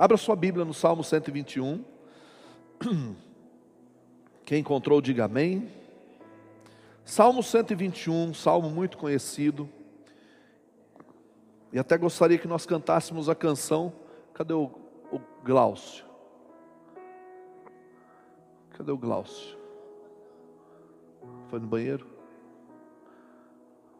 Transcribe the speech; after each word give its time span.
Abra 0.00 0.16
sua 0.16 0.34
Bíblia 0.34 0.64
no 0.64 0.72
Salmo 0.72 1.04
121. 1.04 1.84
Quem 4.46 4.60
encontrou, 4.60 4.98
diga 4.98 5.26
amém. 5.26 5.70
Salmo 7.04 7.42
121, 7.42 8.32
salmo 8.32 8.70
muito 8.70 8.96
conhecido. 8.96 9.68
E 11.70 11.78
até 11.78 11.98
gostaria 11.98 12.38
que 12.38 12.48
nós 12.48 12.64
cantássemos 12.64 13.28
a 13.28 13.34
canção. 13.34 13.92
Cadê 14.32 14.54
o, 14.54 14.70
o 15.12 15.20
Glaucio? 15.44 16.06
Cadê 18.70 18.92
o 18.92 18.96
Glaucio? 18.96 19.58
Foi 21.50 21.60
no 21.60 21.66
banheiro? 21.66 22.06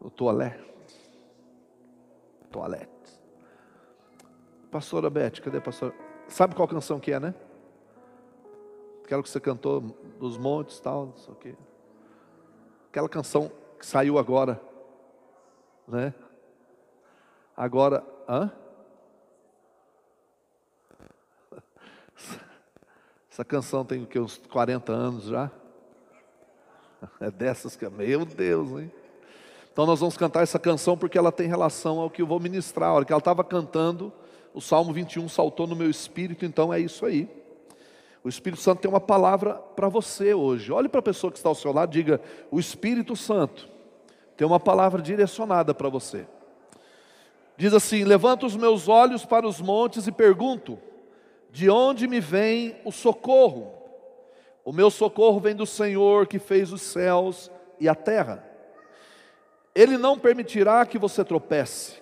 O 0.01 0.09
toalete? 0.09 0.65
Toalete. 2.51 3.00
Pastora 4.71 5.11
Beth, 5.11 5.41
cadê 5.43 5.59
a 5.59 5.61
pastora? 5.61 5.93
Sabe 6.29 6.55
qual 6.55 6.69
canção 6.69 7.01
que 7.01 7.13
é, 7.13 7.19
né? 7.19 7.35
Aquela 9.05 9.23
que 9.23 9.29
você 9.29 9.41
cantou 9.41 9.81
dos 10.19 10.39
montes 10.39 10.79
e 10.79 10.83
tal, 10.83 11.07
não 11.07 11.17
sei 11.17 11.33
o 11.33 11.37
quê. 11.37 11.55
Aquela 12.89 13.09
canção 13.09 13.51
que 13.79 13.85
saiu 13.85 14.17
agora, 14.19 14.61
né? 15.89 16.15
Agora, 17.57 18.05
hã? 18.29 18.53
Essa 23.31 23.45
canção 23.45 23.85
tem 23.85 24.05
o 24.05 24.07
que, 24.07 24.21
uns 24.21 24.39
40 24.39 24.93
anos 24.93 25.25
já? 25.25 25.51
É 27.19 27.31
dessas 27.31 27.77
que, 27.77 27.89
meu 27.89 28.27
Deus, 28.27 28.71
hein? 28.79 28.93
Então 29.73 29.87
nós 29.87 30.01
vamos 30.01 30.17
cantar 30.17 30.43
essa 30.43 30.59
canção 30.59 30.99
porque 30.99 31.17
ela 31.17 31.33
tem 31.33 31.49
relação 31.49 31.99
ao 31.99 32.11
que 32.11 32.21
eu 32.21 32.27
vou 32.27 32.39
ministrar. 32.39 32.91
A 32.91 32.93
hora 32.93 33.05
que 33.05 33.13
ela 33.13 33.21
estava 33.21 33.43
cantando, 33.43 34.13
o 34.53 34.61
Salmo 34.61 34.93
21 34.93 35.29
saltou 35.29 35.67
no 35.67 35.77
meu 35.77 35.89
espírito, 35.89 36.45
então 36.45 36.73
é 36.73 36.81
isso 36.81 37.07
aí. 37.07 37.29
O 38.23 38.29
Espírito 38.29 38.61
Santo 38.61 38.81
tem 38.81 38.91
uma 38.91 39.01
palavra 39.01 39.55
para 39.55 39.89
você 39.89 40.35
hoje. 40.35 40.71
Olhe 40.71 40.89
para 40.89 41.01
a 41.01 41.03
pessoa 41.03 41.31
que 41.31 41.39
está 41.39 41.49
ao 41.49 41.55
seu 41.55 41.73
lado, 41.73 41.91
diga: 41.91 42.21
O 42.51 42.61
Espírito 42.61 43.17
Santo 43.17 43.69
tem 44.37 44.47
uma 44.47 44.61
palavra 44.61 45.01
direcionada 45.01 45.73
para 45.73 45.89
você. 45.89 46.27
Diz 47.57 47.73
assim: 47.73 48.05
Levanto 48.05 48.45
os 48.45 48.57
meus 48.57 48.89
olhos 48.89 49.25
para 49.25 49.47
os 49.47 49.61
montes 49.61 50.07
e 50.07 50.13
pergunto: 50.13 50.79
De 51.51 51.71
onde 51.71 52.07
me 52.07 52.21
vem 52.21 52.77
o 52.85 52.93
socorro? 52.93 53.73
O 54.65 54.73
meu 54.73 54.91
socorro 54.91 55.41
vem 55.41 55.55
do 55.55 55.65
Senhor 55.65 56.27
que 56.27 56.39
fez 56.39 56.73
os 56.73 56.83
céus 56.83 57.51
e 57.79 57.89
a 57.89 57.95
terra. 57.95 58.45
Ele 59.75 59.97
não 59.97 60.19
permitirá 60.19 60.85
que 60.85 60.99
você 60.99 61.25
tropece. 61.25 62.01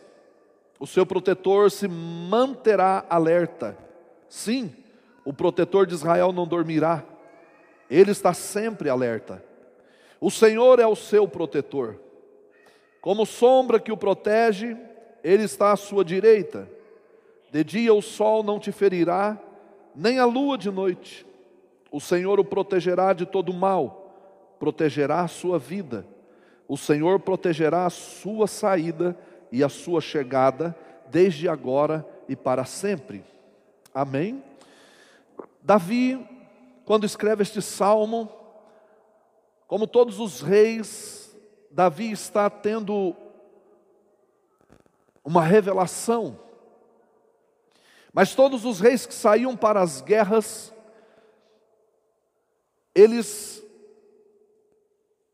O 0.78 0.86
seu 0.86 1.04
protetor 1.04 1.70
se 1.70 1.88
manterá 1.88 3.04
alerta. 3.10 3.76
Sim, 4.28 4.72
o 5.24 5.32
protetor 5.32 5.86
de 5.86 5.94
Israel 5.94 6.32
não 6.32 6.46
dormirá. 6.46 7.04
Ele 7.90 8.12
está 8.12 8.32
sempre 8.32 8.88
alerta. 8.88 9.42
O 10.20 10.30
Senhor 10.30 10.78
é 10.78 10.86
o 10.86 10.96
seu 10.96 11.26
protetor. 11.26 11.98
Como 13.00 13.26
sombra 13.26 13.80
que 13.80 13.92
o 13.92 13.96
protege, 13.96 14.76
ele 15.22 15.44
está 15.44 15.72
à 15.72 15.76
sua 15.76 16.04
direita. 16.04 16.68
De 17.50 17.64
dia 17.64 17.94
o 17.94 18.02
sol 18.02 18.42
não 18.42 18.58
te 18.58 18.70
ferirá, 18.70 19.38
nem 19.94 20.18
a 20.18 20.26
lua 20.26 20.58
de 20.58 20.70
noite. 20.70 21.26
O 21.90 22.00
Senhor 22.00 22.38
o 22.38 22.44
protegerá 22.44 23.12
de 23.12 23.24
todo 23.24 23.52
mal, 23.52 24.54
protegerá 24.58 25.22
a 25.22 25.28
sua 25.28 25.58
vida. 25.58 26.06
O 26.66 26.76
Senhor 26.76 27.18
protegerá 27.20 27.86
a 27.86 27.90
sua 27.90 28.46
saída 28.46 29.16
e 29.50 29.64
a 29.64 29.68
sua 29.68 30.00
chegada, 30.00 30.76
desde 31.08 31.48
agora 31.48 32.06
e 32.28 32.36
para 32.36 32.64
sempre. 32.64 33.24
Amém? 33.94 34.42
Davi, 35.62 36.26
quando 36.84 37.04
escreve 37.04 37.42
este 37.42 37.60
salmo, 37.60 38.30
como 39.66 39.86
todos 39.86 40.18
os 40.18 40.40
reis, 40.40 41.36
Davi 41.70 42.10
está 42.10 42.48
tendo 42.48 43.14
uma 45.24 45.42
revelação. 45.42 46.38
Mas 48.12 48.34
todos 48.34 48.64
os 48.64 48.80
reis 48.80 49.04
que 49.04 49.12
saíam 49.12 49.54
para 49.54 49.82
as 49.82 50.00
guerras, 50.00 50.72
eles, 52.94 53.62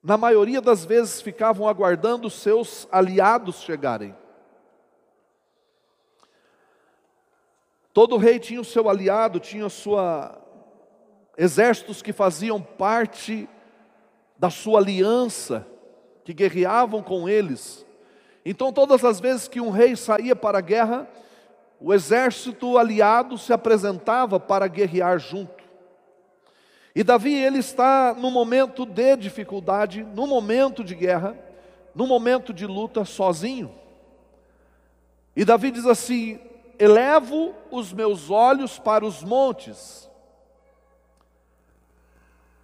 na 0.04 0.18
maioria 0.18 0.60
das 0.60 0.84
vezes, 0.84 1.22
ficavam 1.22 1.66
aguardando 1.66 2.28
seus 2.28 2.86
aliados 2.92 3.62
chegarem. 3.62 4.14
Todo 7.90 8.18
rei 8.18 8.38
tinha 8.38 8.60
o 8.60 8.64
seu 8.64 8.90
aliado, 8.90 9.40
tinha 9.40 9.66
sua 9.70 10.38
exércitos 11.38 12.02
que 12.02 12.12
faziam 12.12 12.60
parte 12.60 13.48
da 14.38 14.50
sua 14.50 14.78
aliança, 14.78 15.66
que 16.22 16.34
guerreavam 16.34 17.02
com 17.02 17.26
eles. 17.26 17.86
Então, 18.44 18.72
todas 18.72 19.04
as 19.04 19.18
vezes 19.18 19.48
que 19.48 19.60
um 19.60 19.70
rei 19.70 19.96
saía 19.96 20.36
para 20.36 20.58
a 20.58 20.60
guerra, 20.60 21.08
o 21.80 21.94
exército 21.94 22.76
aliado 22.76 23.38
se 23.38 23.54
apresentava 23.54 24.38
para 24.38 24.68
guerrear 24.68 25.18
junto. 25.18 25.53
E 26.94 27.02
Davi, 27.02 27.34
ele 27.34 27.58
está 27.58 28.14
no 28.14 28.30
momento 28.30 28.86
de 28.86 29.16
dificuldade, 29.16 30.04
no 30.04 30.26
momento 30.26 30.84
de 30.84 30.94
guerra, 30.94 31.36
no 31.94 32.06
momento 32.06 32.52
de 32.52 32.66
luta, 32.66 33.04
sozinho. 33.04 33.74
E 35.34 35.44
Davi 35.44 35.72
diz 35.72 35.86
assim: 35.86 36.38
Elevo 36.78 37.52
os 37.70 37.92
meus 37.92 38.30
olhos 38.30 38.78
para 38.78 39.04
os 39.04 39.24
montes. 39.24 40.08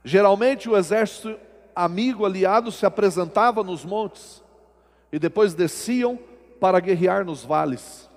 Geralmente 0.04 0.68
o 0.68 0.76
exército 0.76 1.38
amigo, 1.74 2.24
aliado, 2.24 2.70
se 2.70 2.86
apresentava 2.86 3.62
nos 3.62 3.84
montes 3.84 4.42
e 5.12 5.18
depois 5.18 5.54
desciam 5.54 6.18
para 6.60 6.78
guerrear 6.78 7.24
nos 7.24 7.44
vales. 7.44 8.08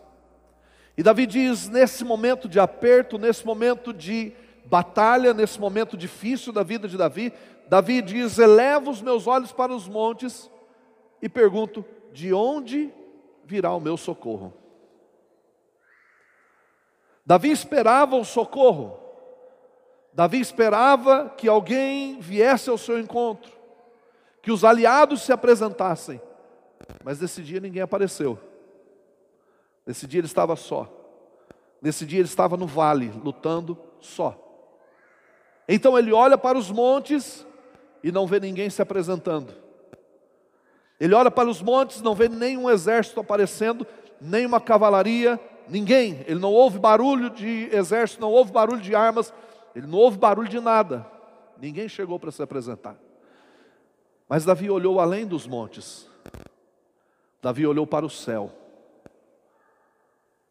E 0.95 1.01
Davi 1.01 1.25
diz: 1.25 1.67
nesse 1.69 2.03
momento 2.03 2.47
de 2.47 2.59
aperto, 2.59 3.17
nesse 3.17 3.43
momento 3.45 3.91
de 3.91 4.33
batalha, 4.65 5.33
nesse 5.33 5.59
momento 5.59 5.97
difícil 5.97 6.53
da 6.53 6.63
vida 6.63 6.87
de 6.87 6.97
Davi, 6.97 7.33
Davi 7.67 8.01
diz: 8.01 8.37
Elevo 8.37 8.91
os 8.91 9.01
meus 9.01 9.27
olhos 9.27 9.51
para 9.51 9.73
os 9.73 9.87
montes 9.87 10.49
e 11.21 11.29
pergunto: 11.29 11.85
de 12.11 12.33
onde 12.33 12.93
virá 13.43 13.73
o 13.73 13.79
meu 13.79 13.97
socorro? 13.97 14.53
Davi 17.25 17.51
esperava 17.51 18.15
o 18.15 18.25
socorro, 18.25 18.99
Davi 20.13 20.39
esperava 20.39 21.29
que 21.29 21.47
alguém 21.47 22.19
viesse 22.19 22.69
ao 22.69 22.77
seu 22.77 22.99
encontro, 22.99 23.51
que 24.41 24.51
os 24.51 24.63
aliados 24.63 25.21
se 25.21 25.31
apresentassem, 25.31 26.21
mas 27.03 27.19
nesse 27.19 27.41
dia 27.41 27.59
ninguém 27.59 27.81
apareceu. 27.81 28.37
Nesse 29.85 30.07
dia 30.07 30.19
ele 30.19 30.27
estava 30.27 30.55
só. 30.55 30.89
Nesse 31.81 32.05
dia 32.05 32.19
ele 32.19 32.27
estava 32.27 32.55
no 32.55 32.65
vale, 32.65 33.11
lutando 33.23 33.77
só. 33.99 34.39
Então 35.67 35.97
ele 35.97 36.11
olha 36.11 36.37
para 36.37 36.57
os 36.57 36.69
montes 36.69 37.45
e 38.03 38.11
não 38.11 38.27
vê 38.27 38.39
ninguém 38.39 38.69
se 38.69 38.81
apresentando. 38.81 39.53
Ele 40.99 41.13
olha 41.13 41.31
para 41.31 41.49
os 41.49 41.61
montes, 41.61 42.01
não 42.01 42.13
vê 42.15 42.29
nenhum 42.29 42.69
exército 42.69 43.19
aparecendo, 43.19 43.85
nem 44.21 44.45
uma 44.45 44.59
cavalaria, 44.59 45.39
ninguém. 45.67 46.23
Ele 46.27 46.39
não 46.39 46.51
ouve 46.51 46.79
barulho 46.79 47.29
de 47.29 47.69
exército, 47.71 48.21
não 48.21 48.31
ouve 48.31 48.51
barulho 48.51 48.81
de 48.81 48.95
armas, 48.95 49.33
ele 49.75 49.87
não 49.87 49.97
ouve 49.97 50.17
barulho 50.17 50.49
de 50.49 50.59
nada. 50.59 51.05
Ninguém 51.59 51.87
chegou 51.87 52.19
para 52.19 52.31
se 52.31 52.41
apresentar. 52.41 52.95
Mas 54.27 54.45
Davi 54.45 54.69
olhou 54.69 54.99
além 54.99 55.25
dos 55.25 55.47
montes. 55.47 56.09
Davi 57.41 57.67
olhou 57.67 57.85
para 57.85 58.05
o 58.05 58.09
céu. 58.09 58.51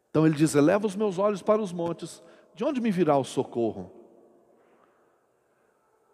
Então 0.09 0.25
ele 0.25 0.35
diz: 0.35 0.53
Eleva 0.53 0.85
os 0.85 0.95
meus 0.95 1.17
olhos 1.17 1.41
para 1.41 1.61
os 1.61 1.71
montes, 1.71 2.21
de 2.53 2.63
onde 2.63 2.79
me 2.79 2.91
virá 2.91 3.17
o 3.17 3.23
socorro? 3.23 3.91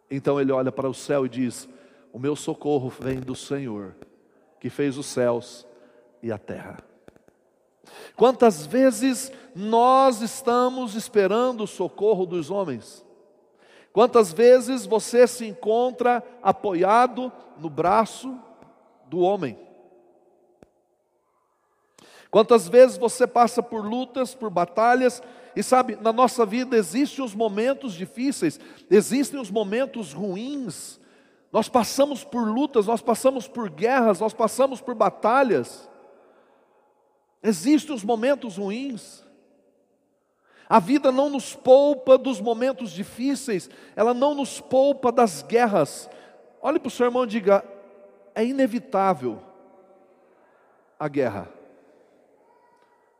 Então 0.09 0.39
ele 0.39 0.51
olha 0.51 0.71
para 0.71 0.89
o 0.89 0.93
céu 0.93 1.25
e 1.25 1.29
diz: 1.29 1.67
O 2.11 2.19
meu 2.19 2.35
socorro 2.35 2.89
vem 2.89 3.19
do 3.19 3.35
Senhor, 3.35 3.95
que 4.59 4.69
fez 4.69 4.97
os 4.97 5.05
céus 5.05 5.65
e 6.21 6.31
a 6.31 6.37
terra. 6.37 6.77
Quantas 8.15 8.65
vezes 8.65 9.31
nós 9.55 10.21
estamos 10.21 10.95
esperando 10.95 11.63
o 11.63 11.67
socorro 11.67 12.25
dos 12.25 12.49
homens? 12.49 13.05
Quantas 13.91 14.31
vezes 14.31 14.85
você 14.85 15.25
se 15.25 15.47
encontra 15.47 16.23
apoiado 16.41 17.31
no 17.57 17.69
braço 17.69 18.37
do 19.07 19.19
homem? 19.19 19.57
Quantas 22.29 22.67
vezes 22.67 22.97
você 22.97 23.25
passa 23.25 23.63
por 23.63 23.83
lutas, 23.83 24.35
por 24.35 24.51
batalhas, 24.51 25.21
e 25.59 25.63
sabe, 25.63 25.97
na 25.97 26.13
nossa 26.13 26.45
vida 26.45 26.77
existem 26.77 27.21
os 27.21 27.35
momentos 27.35 27.93
difíceis, 27.93 28.57
existem 28.89 29.37
os 29.37 29.51
momentos 29.51 30.13
ruins, 30.13 30.97
nós 31.51 31.67
passamos 31.67 32.23
por 32.23 32.47
lutas, 32.47 32.85
nós 32.85 33.01
passamos 33.01 33.45
por 33.45 33.69
guerras, 33.69 34.21
nós 34.21 34.33
passamos 34.33 34.79
por 34.79 34.95
batalhas, 34.95 35.89
existem 37.43 37.93
os 37.93 38.05
momentos 38.05 38.55
ruins. 38.55 39.21
A 40.69 40.79
vida 40.79 41.11
não 41.11 41.29
nos 41.29 41.53
poupa 41.53 42.17
dos 42.17 42.39
momentos 42.39 42.91
difíceis, 42.91 43.69
ela 43.97 44.13
não 44.13 44.33
nos 44.33 44.61
poupa 44.61 45.11
das 45.11 45.41
guerras. 45.41 46.09
Olhe 46.61 46.79
para 46.79 46.87
o 46.87 46.91
seu 46.91 47.05
irmão 47.05 47.25
e 47.25 47.27
diga: 47.27 47.65
é 48.33 48.45
inevitável 48.45 49.43
a 50.97 51.09
guerra. 51.09 51.49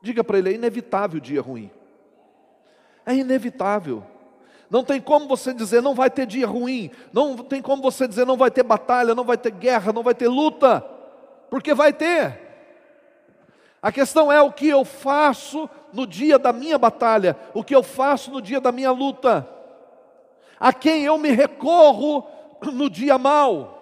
Diga 0.01 0.23
para 0.23 0.37
ele: 0.37 0.51
é 0.51 0.53
inevitável 0.53 1.17
o 1.17 1.21
dia 1.21 1.41
ruim. 1.41 1.69
É 3.05 3.13
inevitável. 3.13 4.03
Não 4.69 4.83
tem 4.83 5.01
como 5.01 5.27
você 5.27 5.51
dizer 5.53 5.81
não 5.81 5.95
vai 5.95 6.09
ter 6.11 6.27
dia 6.27 6.45
ruim, 6.45 6.91
não 7.11 7.35
tem 7.37 7.61
como 7.61 7.81
você 7.81 8.07
dizer 8.07 8.25
não 8.25 8.37
vai 8.37 8.51
ter 8.51 8.61
batalha, 8.61 9.15
não 9.15 9.23
vai 9.23 9.37
ter 9.37 9.51
guerra, 9.51 9.91
não 9.91 10.03
vai 10.03 10.13
ter 10.13 10.27
luta, 10.27 10.85
porque 11.49 11.73
vai 11.73 11.91
ter. 11.91 12.39
A 13.81 13.91
questão 13.91 14.31
é 14.31 14.39
o 14.41 14.51
que 14.51 14.67
eu 14.67 14.85
faço 14.85 15.67
no 15.91 16.05
dia 16.05 16.37
da 16.37 16.53
minha 16.53 16.77
batalha, 16.77 17.35
o 17.53 17.63
que 17.63 17.73
eu 17.73 17.81
faço 17.81 18.29
no 18.29 18.41
dia 18.41 18.61
da 18.61 18.71
minha 18.71 18.91
luta, 18.91 19.47
a 20.59 20.71
quem 20.71 21.03
eu 21.03 21.17
me 21.17 21.31
recorro 21.31 22.27
no 22.61 22.89
dia 22.89 23.17
mau. 23.17 23.78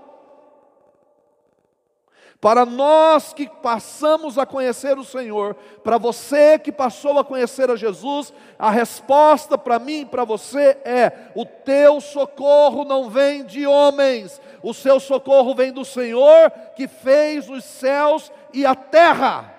Para 2.39 2.67
nós 2.67 3.33
que 3.33 3.49
passamos 3.49 4.37
a 4.37 4.45
conhecer 4.45 4.97
o 4.99 5.03
Senhor, 5.03 5.55
para 5.83 5.97
você 5.97 6.59
que 6.59 6.71
passou 6.71 7.17
a 7.17 7.25
conhecer 7.25 7.71
a 7.71 7.75
Jesus, 7.75 8.31
a 8.59 8.69
resposta 8.69 9.57
para 9.57 9.79
mim 9.79 10.01
e 10.01 10.05
para 10.05 10.23
você 10.23 10.77
é: 10.85 11.31
o 11.33 11.45
teu 11.45 11.99
socorro 11.99 12.85
não 12.85 13.09
vem 13.09 13.43
de 13.43 13.65
homens, 13.65 14.39
o 14.61 14.71
seu 14.71 14.99
socorro 14.99 15.55
vem 15.55 15.71
do 15.71 15.83
Senhor 15.83 16.51
que 16.75 16.87
fez 16.87 17.49
os 17.49 17.63
céus 17.63 18.31
e 18.53 18.67
a 18.67 18.75
terra. 18.75 19.55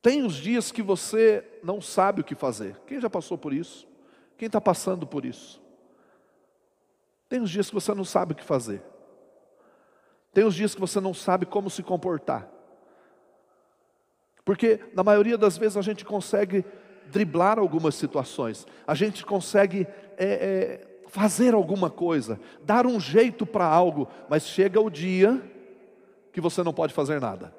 Tem 0.00 0.22
os 0.22 0.36
dias 0.36 0.70
que 0.70 0.80
você 0.80 1.44
não 1.62 1.80
sabe 1.80 2.20
o 2.20 2.24
que 2.24 2.36
fazer. 2.36 2.76
Quem 2.86 3.00
já 3.00 3.10
passou 3.10 3.36
por 3.36 3.52
isso? 3.52 3.89
Quem 4.40 4.46
está 4.46 4.58
passando 4.58 5.06
por 5.06 5.26
isso? 5.26 5.60
Tem 7.28 7.42
os 7.42 7.50
dias 7.50 7.68
que 7.68 7.74
você 7.74 7.92
não 7.92 8.06
sabe 8.06 8.32
o 8.32 8.34
que 8.34 8.42
fazer. 8.42 8.82
Tem 10.32 10.44
os 10.44 10.54
dias 10.54 10.74
que 10.74 10.80
você 10.80 10.98
não 10.98 11.12
sabe 11.12 11.44
como 11.44 11.68
se 11.68 11.82
comportar. 11.82 12.48
Porque 14.42 14.80
na 14.94 15.04
maioria 15.04 15.36
das 15.36 15.58
vezes 15.58 15.76
a 15.76 15.82
gente 15.82 16.06
consegue 16.06 16.64
driblar 17.08 17.58
algumas 17.58 17.94
situações, 17.96 18.66
a 18.86 18.94
gente 18.94 19.26
consegue 19.26 19.86
é, 20.16 20.24
é, 20.26 21.02
fazer 21.08 21.52
alguma 21.52 21.90
coisa, 21.90 22.40
dar 22.62 22.86
um 22.86 22.98
jeito 22.98 23.44
para 23.44 23.66
algo, 23.66 24.08
mas 24.26 24.46
chega 24.46 24.80
o 24.80 24.88
dia 24.88 25.38
que 26.32 26.40
você 26.40 26.62
não 26.62 26.72
pode 26.72 26.94
fazer 26.94 27.20
nada. 27.20 27.54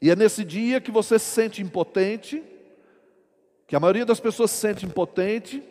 E 0.00 0.08
é 0.08 0.14
nesse 0.14 0.44
dia 0.44 0.80
que 0.80 0.92
você 0.92 1.18
se 1.18 1.26
sente 1.26 1.60
impotente, 1.60 2.53
que 3.66 3.74
a 3.74 3.80
maioria 3.80 4.04
das 4.04 4.20
pessoas 4.20 4.50
se 4.50 4.58
sente 4.58 4.84
impotente, 4.84 5.62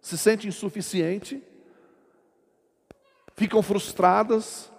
se 0.00 0.16
sente 0.16 0.46
insuficiente, 0.46 1.42
ficam 3.36 3.62
frustradas. 3.62 4.70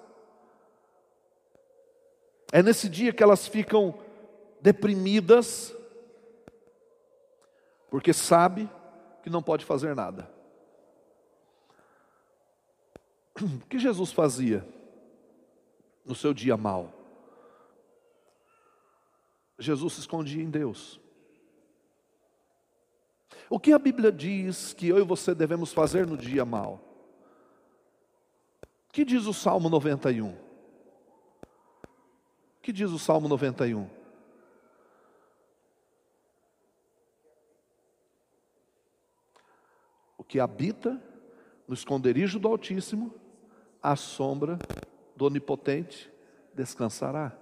É 2.51 2.62
nesse 2.62 2.88
dia 2.88 3.12
que 3.12 3.24
elas 3.24 3.48
ficam 3.48 3.98
deprimidas, 4.62 5.74
porque 7.89 8.13
sabe 8.13 8.69
que 9.24 9.30
não 9.30 9.42
pode 9.42 9.66
fazer 9.66 9.95
nada. 9.95 10.30
O 13.42 13.66
que 13.68 13.80
Jesus 13.80 14.12
fazia 14.12 14.63
no 16.06 16.13
seu 16.13 16.33
dia 16.33 16.56
mal? 16.56 16.94
Jesus 19.57 19.94
se 19.94 20.00
escondia 20.01 20.44
em 20.44 20.50
Deus. 20.50 21.00
O 23.51 23.59
que 23.59 23.74
a 23.74 23.77
Bíblia 23.77 24.13
diz 24.13 24.71
que 24.71 24.88
eu 24.88 24.98
e 24.98 25.03
você 25.03 25.36
devemos 25.36 25.74
fazer 25.74 26.07
no 26.07 26.15
dia 26.15 26.45
mal? 26.45 26.80
O 28.88 28.94
que 28.94 29.03
diz 29.03 29.25
o 29.25 29.33
Salmo 29.33 29.69
91? 29.69 30.30
O 30.30 30.38
que 32.62 32.71
diz 32.71 32.92
o 32.92 32.98
Salmo 32.98 33.27
91? 33.27 33.89
O 40.18 40.24
que 40.24 40.39
habita 40.39 40.97
no 41.68 41.74
esconderijo 41.74 42.39
do 42.39 42.47
Altíssimo, 42.47 43.13
à 43.83 43.97
sombra 43.97 44.57
do 45.13 45.25
Onipotente 45.25 46.09
descansará. 46.54 47.38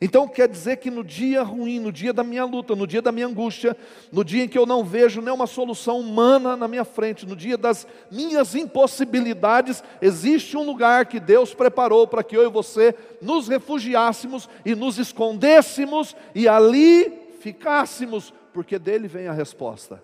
Então 0.00 0.26
quer 0.26 0.48
dizer 0.48 0.76
que 0.76 0.90
no 0.90 1.04
dia 1.04 1.42
ruim, 1.42 1.78
no 1.78 1.92
dia 1.92 2.12
da 2.12 2.24
minha 2.24 2.44
luta, 2.44 2.74
no 2.74 2.86
dia 2.86 3.02
da 3.02 3.12
minha 3.12 3.26
angústia, 3.26 3.76
no 4.12 4.24
dia 4.24 4.44
em 4.44 4.48
que 4.48 4.58
eu 4.58 4.66
não 4.66 4.84
vejo 4.84 5.20
nenhuma 5.20 5.46
solução 5.46 6.00
humana 6.00 6.56
na 6.56 6.66
minha 6.66 6.84
frente, 6.84 7.26
no 7.26 7.36
dia 7.36 7.56
das 7.56 7.86
minhas 8.10 8.54
impossibilidades, 8.54 9.82
existe 10.00 10.56
um 10.56 10.64
lugar 10.64 11.06
que 11.06 11.20
Deus 11.20 11.54
preparou 11.54 12.06
para 12.06 12.22
que 12.22 12.36
eu 12.36 12.44
e 12.44 12.50
você 12.50 12.94
nos 13.20 13.48
refugiássemos 13.48 14.48
e 14.64 14.74
nos 14.74 14.98
escondêssemos 14.98 16.16
e 16.34 16.48
ali 16.48 17.10
ficássemos, 17.40 18.32
porque 18.52 18.78
dele 18.78 19.08
vem 19.08 19.28
a 19.28 19.32
resposta, 19.32 20.02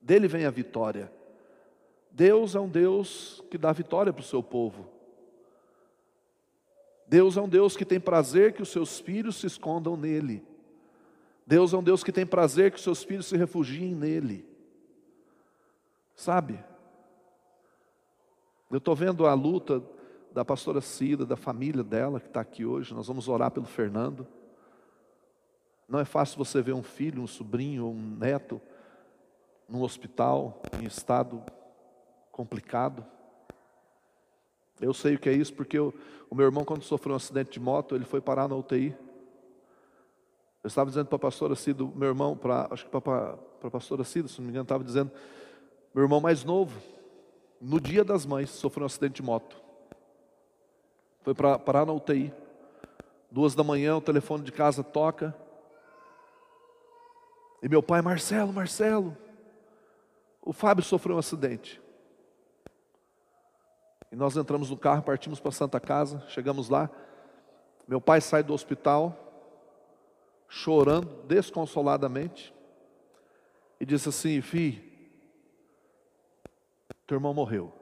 dele 0.00 0.28
vem 0.28 0.46
a 0.46 0.50
vitória. 0.50 1.12
Deus 2.10 2.54
é 2.54 2.60
um 2.60 2.68
Deus 2.68 3.42
que 3.50 3.56
dá 3.56 3.72
vitória 3.72 4.12
para 4.12 4.20
o 4.20 4.24
seu 4.24 4.42
povo. 4.42 4.86
Deus 7.12 7.36
é 7.36 7.42
um 7.42 7.48
Deus 7.48 7.76
que 7.76 7.84
tem 7.84 8.00
prazer 8.00 8.54
que 8.54 8.62
os 8.62 8.70
seus 8.70 8.98
filhos 8.98 9.36
se 9.36 9.46
escondam 9.46 9.98
nele. 9.98 10.42
Deus 11.46 11.74
é 11.74 11.76
um 11.76 11.82
Deus 11.82 12.02
que 12.02 12.10
tem 12.10 12.24
prazer 12.24 12.70
que 12.70 12.78
os 12.78 12.82
seus 12.82 13.04
filhos 13.04 13.26
se 13.26 13.36
refugiem 13.36 13.94
nele. 13.94 14.48
Sabe? 16.16 16.58
Eu 18.70 18.78
estou 18.78 18.96
vendo 18.96 19.26
a 19.26 19.34
luta 19.34 19.84
da 20.32 20.42
pastora 20.42 20.80
Cida, 20.80 21.26
da 21.26 21.36
família 21.36 21.84
dela 21.84 22.18
que 22.18 22.28
está 22.28 22.40
aqui 22.40 22.64
hoje. 22.64 22.94
Nós 22.94 23.08
vamos 23.08 23.28
orar 23.28 23.50
pelo 23.50 23.66
Fernando. 23.66 24.26
Não 25.86 25.98
é 25.98 26.06
fácil 26.06 26.38
você 26.38 26.62
ver 26.62 26.72
um 26.72 26.82
filho, 26.82 27.20
um 27.20 27.26
sobrinho, 27.26 27.88
um 27.88 28.16
neto 28.16 28.58
num 29.68 29.82
hospital 29.82 30.62
em 30.80 30.86
estado 30.86 31.44
complicado. 32.30 33.04
Eu 34.82 34.92
sei 34.92 35.14
o 35.14 35.18
que 35.18 35.28
é 35.28 35.32
isso 35.32 35.54
porque 35.54 35.78
eu, 35.78 35.94
o 36.28 36.34
meu 36.34 36.44
irmão, 36.44 36.64
quando 36.64 36.82
sofreu 36.82 37.12
um 37.12 37.16
acidente 37.16 37.52
de 37.52 37.60
moto, 37.60 37.94
ele 37.94 38.04
foi 38.04 38.20
parar 38.20 38.48
na 38.48 38.56
UTI. 38.56 38.96
Eu 40.62 40.68
estava 40.68 40.88
dizendo 40.90 41.06
para 41.06 41.16
a 41.16 41.20
pastora 41.20 41.54
Cida, 41.54 41.84
meu 41.94 42.08
irmão, 42.08 42.36
para, 42.36 42.68
acho 42.70 42.84
que 42.84 42.90
para, 42.90 43.00
para 43.00 43.68
a 43.68 43.70
pastora 43.70 44.04
Cida, 44.04 44.28
se 44.28 44.38
não 44.38 44.46
me 44.46 44.50
engano, 44.50 44.62
estava 44.62 44.84
dizendo, 44.84 45.10
meu 45.94 46.04
irmão 46.04 46.20
mais 46.20 46.44
novo, 46.44 46.80
no 47.60 47.80
dia 47.80 48.04
das 48.04 48.24
mães, 48.24 48.50
sofreu 48.50 48.84
um 48.84 48.86
acidente 48.86 49.14
de 49.14 49.22
moto. 49.22 49.60
Foi 51.22 51.34
para 51.34 51.58
parar 51.58 51.84
na 51.84 51.92
UTI. 51.92 52.32
Duas 53.30 53.54
da 53.54 53.64
manhã, 53.64 53.96
o 53.96 54.00
telefone 54.00 54.44
de 54.44 54.52
casa 54.52 54.82
toca. 54.84 55.36
E 57.62 57.68
meu 57.68 57.82
pai, 57.82 58.00
Marcelo, 58.02 58.52
Marcelo, 58.52 59.16
o 60.40 60.52
Fábio 60.52 60.84
sofreu 60.84 61.16
um 61.16 61.18
acidente. 61.18 61.81
E 64.12 64.16
nós 64.16 64.36
entramos 64.36 64.68
no 64.68 64.76
carro, 64.76 65.02
partimos 65.02 65.40
para 65.40 65.50
Santa 65.50 65.80
Casa, 65.80 66.22
chegamos 66.28 66.68
lá. 66.68 66.90
Meu 67.88 67.98
pai 67.98 68.20
sai 68.20 68.42
do 68.42 68.52
hospital, 68.52 69.16
chorando 70.46 71.24
desconsoladamente, 71.24 72.54
e 73.80 73.86
disse 73.86 74.10
assim: 74.10 74.42
Fi, 74.42 74.92
teu 77.06 77.16
irmão 77.16 77.32
morreu. 77.32 77.72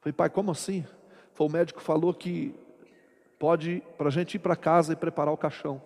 Falei, 0.00 0.12
pai, 0.12 0.28
como 0.28 0.50
assim? 0.50 0.86
Foi 1.32 1.46
o 1.46 1.50
médico 1.50 1.80
falou 1.80 2.12
que 2.12 2.54
pode 3.38 3.82
para 3.96 4.08
a 4.08 4.10
gente 4.10 4.34
ir 4.34 4.38
para 4.38 4.54
casa 4.54 4.92
e 4.92 4.96
preparar 4.96 5.32
o 5.32 5.38
caixão. 5.38 5.80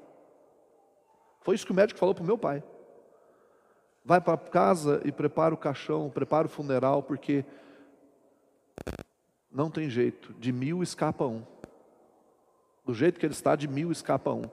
Foi 1.42 1.54
isso 1.54 1.64
que 1.64 1.72
o 1.72 1.74
médico 1.74 1.98
falou 1.98 2.14
para 2.14 2.24
o 2.24 2.26
meu 2.26 2.36
pai. 2.36 2.62
Vai 4.04 4.20
para 4.20 4.36
casa 4.36 5.00
e 5.04 5.12
prepara 5.12 5.54
o 5.54 5.58
caixão, 5.58 6.10
prepara 6.10 6.46
o 6.46 6.50
funeral, 6.50 7.02
porque 7.02 7.44
não 9.50 9.70
tem 9.70 9.88
jeito, 9.88 10.32
de 10.34 10.52
mil 10.52 10.82
escapa 10.82 11.24
um. 11.24 11.42
Do 12.84 12.94
jeito 12.94 13.18
que 13.18 13.26
ele 13.26 13.32
está, 13.32 13.56
de 13.56 13.68
mil 13.68 13.90
escapa 13.90 14.32
um. 14.32 14.44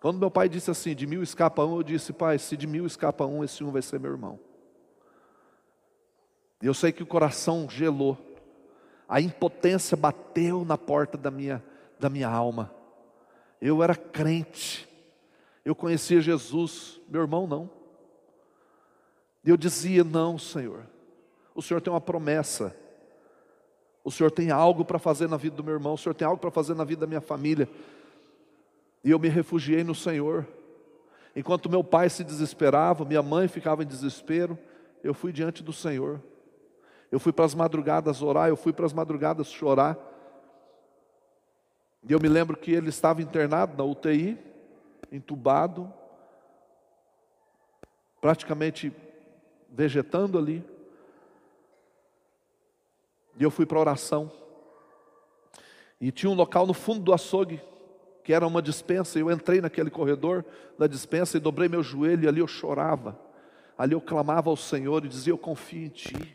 Quando 0.00 0.18
meu 0.18 0.30
pai 0.30 0.48
disse 0.48 0.70
assim, 0.70 0.94
de 0.94 1.06
mil 1.06 1.22
escapa 1.22 1.64
um, 1.64 1.76
eu 1.76 1.82
disse, 1.82 2.12
pai, 2.12 2.38
se 2.38 2.56
de 2.56 2.66
mil 2.66 2.84
escapa 2.84 3.24
um, 3.24 3.42
esse 3.42 3.64
um 3.64 3.70
vai 3.70 3.82
ser 3.82 3.98
meu 3.98 4.10
irmão. 4.10 4.38
E 6.62 6.66
eu 6.66 6.74
sei 6.74 6.92
que 6.92 7.02
o 7.02 7.06
coração 7.06 7.68
gelou, 7.68 8.18
a 9.08 9.20
impotência 9.20 9.96
bateu 9.96 10.64
na 10.64 10.78
porta 10.78 11.16
da 11.16 11.30
minha, 11.30 11.62
da 11.98 12.08
minha 12.08 12.28
alma. 12.28 12.72
Eu 13.60 13.82
era 13.82 13.94
crente, 13.94 14.88
eu 15.64 15.74
conhecia 15.74 16.20
Jesus, 16.20 17.00
meu 17.08 17.22
irmão 17.22 17.46
não. 17.46 17.70
E 19.44 19.50
eu 19.50 19.56
dizia: 19.56 20.02
Não, 20.02 20.38
Senhor, 20.38 20.86
o 21.54 21.62
Senhor 21.62 21.80
tem 21.80 21.92
uma 21.92 22.00
promessa 22.00 22.76
O 24.04 24.10
Senhor 24.10 24.30
tem 24.30 24.50
algo 24.50 24.84
para 24.84 24.98
fazer 24.98 25.28
na 25.28 25.38
vida 25.38 25.56
do 25.56 25.64
meu 25.64 25.72
irmão, 25.72 25.94
o 25.94 25.98
Senhor 25.98 26.14
tem 26.14 26.28
algo 26.28 26.38
para 26.38 26.50
fazer 26.50 26.74
na 26.74 26.84
vida 26.84 27.00
da 27.00 27.06
minha 27.06 27.22
família. 27.22 27.66
E 29.02 29.10
eu 29.10 29.18
me 29.18 29.28
refugiei 29.28 29.82
no 29.82 29.94
Senhor. 29.94 30.46
Enquanto 31.34 31.70
meu 31.70 31.82
pai 31.82 32.10
se 32.10 32.22
desesperava, 32.22 33.04
minha 33.04 33.22
mãe 33.22 33.48
ficava 33.48 33.82
em 33.82 33.86
desespero, 33.86 34.58
eu 35.02 35.14
fui 35.14 35.32
diante 35.32 35.62
do 35.62 35.72
Senhor. 35.72 36.22
Eu 37.10 37.18
fui 37.18 37.32
para 37.32 37.46
as 37.46 37.54
madrugadas 37.54 38.20
orar, 38.20 38.48
eu 38.48 38.56
fui 38.56 38.72
para 38.72 38.84
as 38.84 38.92
madrugadas 38.92 39.48
chorar. 39.48 39.96
E 42.06 42.12
eu 42.12 42.20
me 42.20 42.28
lembro 42.28 42.56
que 42.56 42.72
ele 42.72 42.90
estava 42.90 43.22
internado 43.22 43.76
na 43.76 43.84
UTI, 43.84 44.38
entubado, 45.10 45.90
praticamente 48.20 48.92
vegetando 49.70 50.38
ali. 50.38 50.64
E 53.38 53.42
eu 53.42 53.50
fui 53.50 53.66
para 53.66 53.78
a 53.78 53.80
oração. 53.80 54.30
E 56.00 56.10
tinha 56.10 56.30
um 56.30 56.34
local 56.34 56.66
no 56.66 56.74
fundo 56.74 57.00
do 57.00 57.12
açougue, 57.12 57.60
que 58.22 58.32
era 58.32 58.46
uma 58.46 58.62
dispensa. 58.62 59.18
Eu 59.18 59.30
entrei 59.30 59.60
naquele 59.60 59.90
corredor 59.90 60.44
da 60.78 60.86
dispensa 60.86 61.36
e 61.36 61.40
dobrei 61.40 61.68
meu 61.68 61.82
joelho, 61.82 62.24
e 62.24 62.28
ali 62.28 62.40
eu 62.40 62.46
chorava. 62.46 63.18
Ali 63.76 63.94
eu 63.94 64.00
clamava 64.00 64.50
ao 64.50 64.56
Senhor 64.56 65.04
e 65.04 65.08
dizia: 65.08 65.32
Eu 65.32 65.38
confio 65.38 65.86
em 65.86 65.88
Ti. 65.88 66.34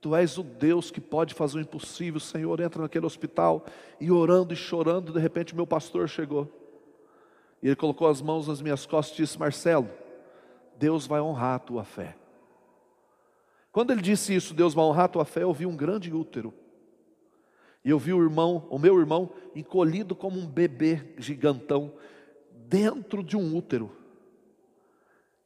Tu 0.00 0.14
és 0.14 0.36
o 0.38 0.42
Deus 0.42 0.90
que 0.90 1.00
pode 1.00 1.34
fazer 1.34 1.58
o 1.58 1.60
impossível. 1.60 2.18
O 2.18 2.20
Senhor 2.20 2.60
entra 2.60 2.82
naquele 2.82 3.06
hospital 3.06 3.64
e 4.00 4.10
orando 4.10 4.52
e 4.52 4.56
chorando, 4.56 5.12
de 5.12 5.18
repente 5.18 5.54
meu 5.54 5.66
pastor 5.66 6.08
chegou. 6.08 6.50
E 7.62 7.68
ele 7.68 7.76
colocou 7.76 8.08
as 8.08 8.20
mãos 8.20 8.48
nas 8.48 8.60
minhas 8.60 8.84
costas 8.86 9.18
e 9.18 9.22
disse: 9.22 9.38
Marcelo, 9.38 9.88
Deus 10.78 11.06
vai 11.06 11.20
honrar 11.20 11.56
a 11.56 11.58
tua 11.58 11.84
fé. 11.84 12.16
Quando 13.76 13.90
ele 13.90 14.00
disse 14.00 14.34
isso, 14.34 14.54
Deus 14.54 14.72
vai 14.72 14.86
honrar 14.86 15.04
a 15.04 15.08
tua 15.08 15.26
fé, 15.26 15.42
eu 15.42 15.52
vi 15.52 15.66
um 15.66 15.76
grande 15.76 16.10
útero. 16.10 16.54
E 17.84 17.90
eu 17.90 17.98
vi 17.98 18.10
o 18.10 18.22
irmão, 18.22 18.66
o 18.70 18.78
meu 18.78 18.98
irmão, 18.98 19.30
encolhido 19.54 20.16
como 20.16 20.40
um 20.40 20.46
bebê 20.46 21.12
gigantão, 21.18 21.92
dentro 22.50 23.22
de 23.22 23.36
um 23.36 23.54
útero. 23.54 23.94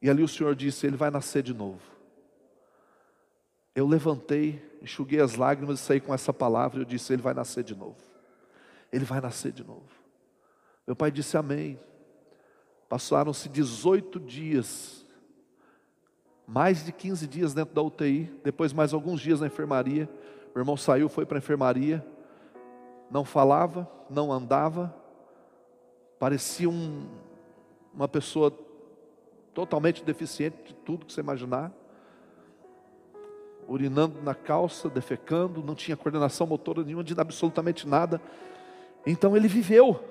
E 0.01 0.09
ali 0.09 0.23
o 0.23 0.29
Senhor 0.29 0.55
disse: 0.55 0.87
Ele 0.87 0.97
vai 0.97 1.11
nascer 1.11 1.43
de 1.43 1.53
novo. 1.53 1.83
Eu 3.75 3.89
levantei, 3.89 4.63
enxuguei 4.81 5.21
as 5.21 5.35
lágrimas 5.35 5.81
e 5.81 5.83
saí 5.83 6.01
com 6.01 6.15
essa 6.15 6.33
palavra. 6.33 6.83
Eu 6.83 6.85
disse: 6.85 7.13
Ele 7.13 7.23
vai 7.23 7.35
nascer 7.35 7.65
de 7.65 7.75
novo. 7.75 7.99
Ele 8.93 9.05
vai 9.05 9.21
nascer 9.21 9.51
de 9.51 9.65
novo. 9.65 9.91
Meu 10.87 10.95
pai 10.95 11.11
disse 11.11 11.37
amém. 11.37 11.81
Passaram-se 12.89 13.49
18 13.49 14.21
dias, 14.21 15.00
mais 16.50 16.85
de 16.85 16.90
15 16.90 17.28
dias 17.28 17.54
dentro 17.54 17.73
da 17.73 17.80
UTI, 17.80 18.28
depois 18.42 18.73
mais 18.73 18.92
alguns 18.92 19.21
dias 19.21 19.40
na 19.40 19.47
enfermaria. 19.47 20.09
Meu 20.52 20.62
irmão 20.62 20.76
saiu, 20.76 21.09
foi 21.09 21.25
para 21.25 21.38
a 21.38 21.38
enfermaria, 21.38 22.04
não 23.09 23.25
falava, 23.25 23.88
não 24.11 24.33
andava, 24.33 24.92
parecia 26.19 26.69
um, 26.69 27.07
uma 27.95 28.09
pessoa 28.09 28.52
totalmente 29.54 30.02
deficiente 30.02 30.57
de 30.66 30.75
tudo 30.75 31.07
que 31.07 31.12
você 31.12 31.21
imaginar 31.21 31.73
urinando 33.69 34.21
na 34.21 34.35
calça, 34.35 34.90
defecando, 34.90 35.62
não 35.62 35.76
tinha 35.76 35.97
coordenação 35.97 36.45
motora 36.45 36.83
nenhuma, 36.83 37.04
de 37.04 37.14
absolutamente 37.16 37.87
nada. 37.87 38.21
Então 39.07 39.37
ele 39.37 39.47
viveu. 39.47 40.02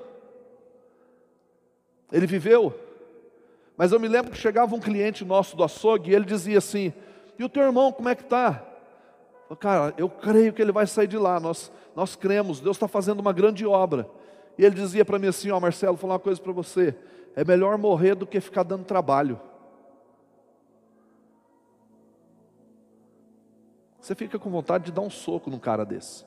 Ele 2.09 2.25
viveu. 2.25 2.73
Mas 3.79 3.93
eu 3.93 3.99
me 3.99 4.09
lembro 4.09 4.29
que 4.29 4.37
chegava 4.37 4.75
um 4.75 4.79
cliente 4.81 5.23
nosso 5.23 5.55
do 5.55 5.63
açougue 5.63 6.11
e 6.11 6.13
ele 6.13 6.25
dizia 6.25 6.57
assim: 6.57 6.91
E 7.37 7.45
o 7.45 7.47
teu 7.47 7.63
irmão, 7.63 7.93
como 7.93 8.09
é 8.09 8.13
que 8.13 8.23
está? 8.23 8.61
Cara, 9.57 9.93
eu 9.97 10.09
creio 10.09 10.51
que 10.51 10.61
ele 10.61 10.73
vai 10.73 10.85
sair 10.85 11.07
de 11.07 11.17
lá. 11.17 11.39
Nós, 11.39 11.71
nós 11.95 12.13
cremos, 12.13 12.59
Deus 12.59 12.75
está 12.75 12.89
fazendo 12.89 13.21
uma 13.21 13.31
grande 13.31 13.65
obra. 13.65 14.05
E 14.57 14.65
ele 14.65 14.75
dizia 14.75 15.05
para 15.05 15.17
mim 15.17 15.27
assim: 15.27 15.49
Ó, 15.49 15.57
Marcelo, 15.61 15.93
vou 15.93 16.01
falar 16.01 16.15
uma 16.15 16.19
coisa 16.19 16.41
para 16.41 16.51
você. 16.51 16.93
É 17.37 17.45
melhor 17.45 17.77
morrer 17.77 18.15
do 18.15 18.27
que 18.27 18.41
ficar 18.41 18.63
dando 18.63 18.83
trabalho. 18.83 19.39
Você 24.01 24.13
fica 24.13 24.37
com 24.37 24.49
vontade 24.49 24.87
de 24.87 24.91
dar 24.91 25.03
um 25.03 25.09
soco 25.09 25.49
num 25.49 25.57
cara 25.57 25.85
desse. 25.85 26.25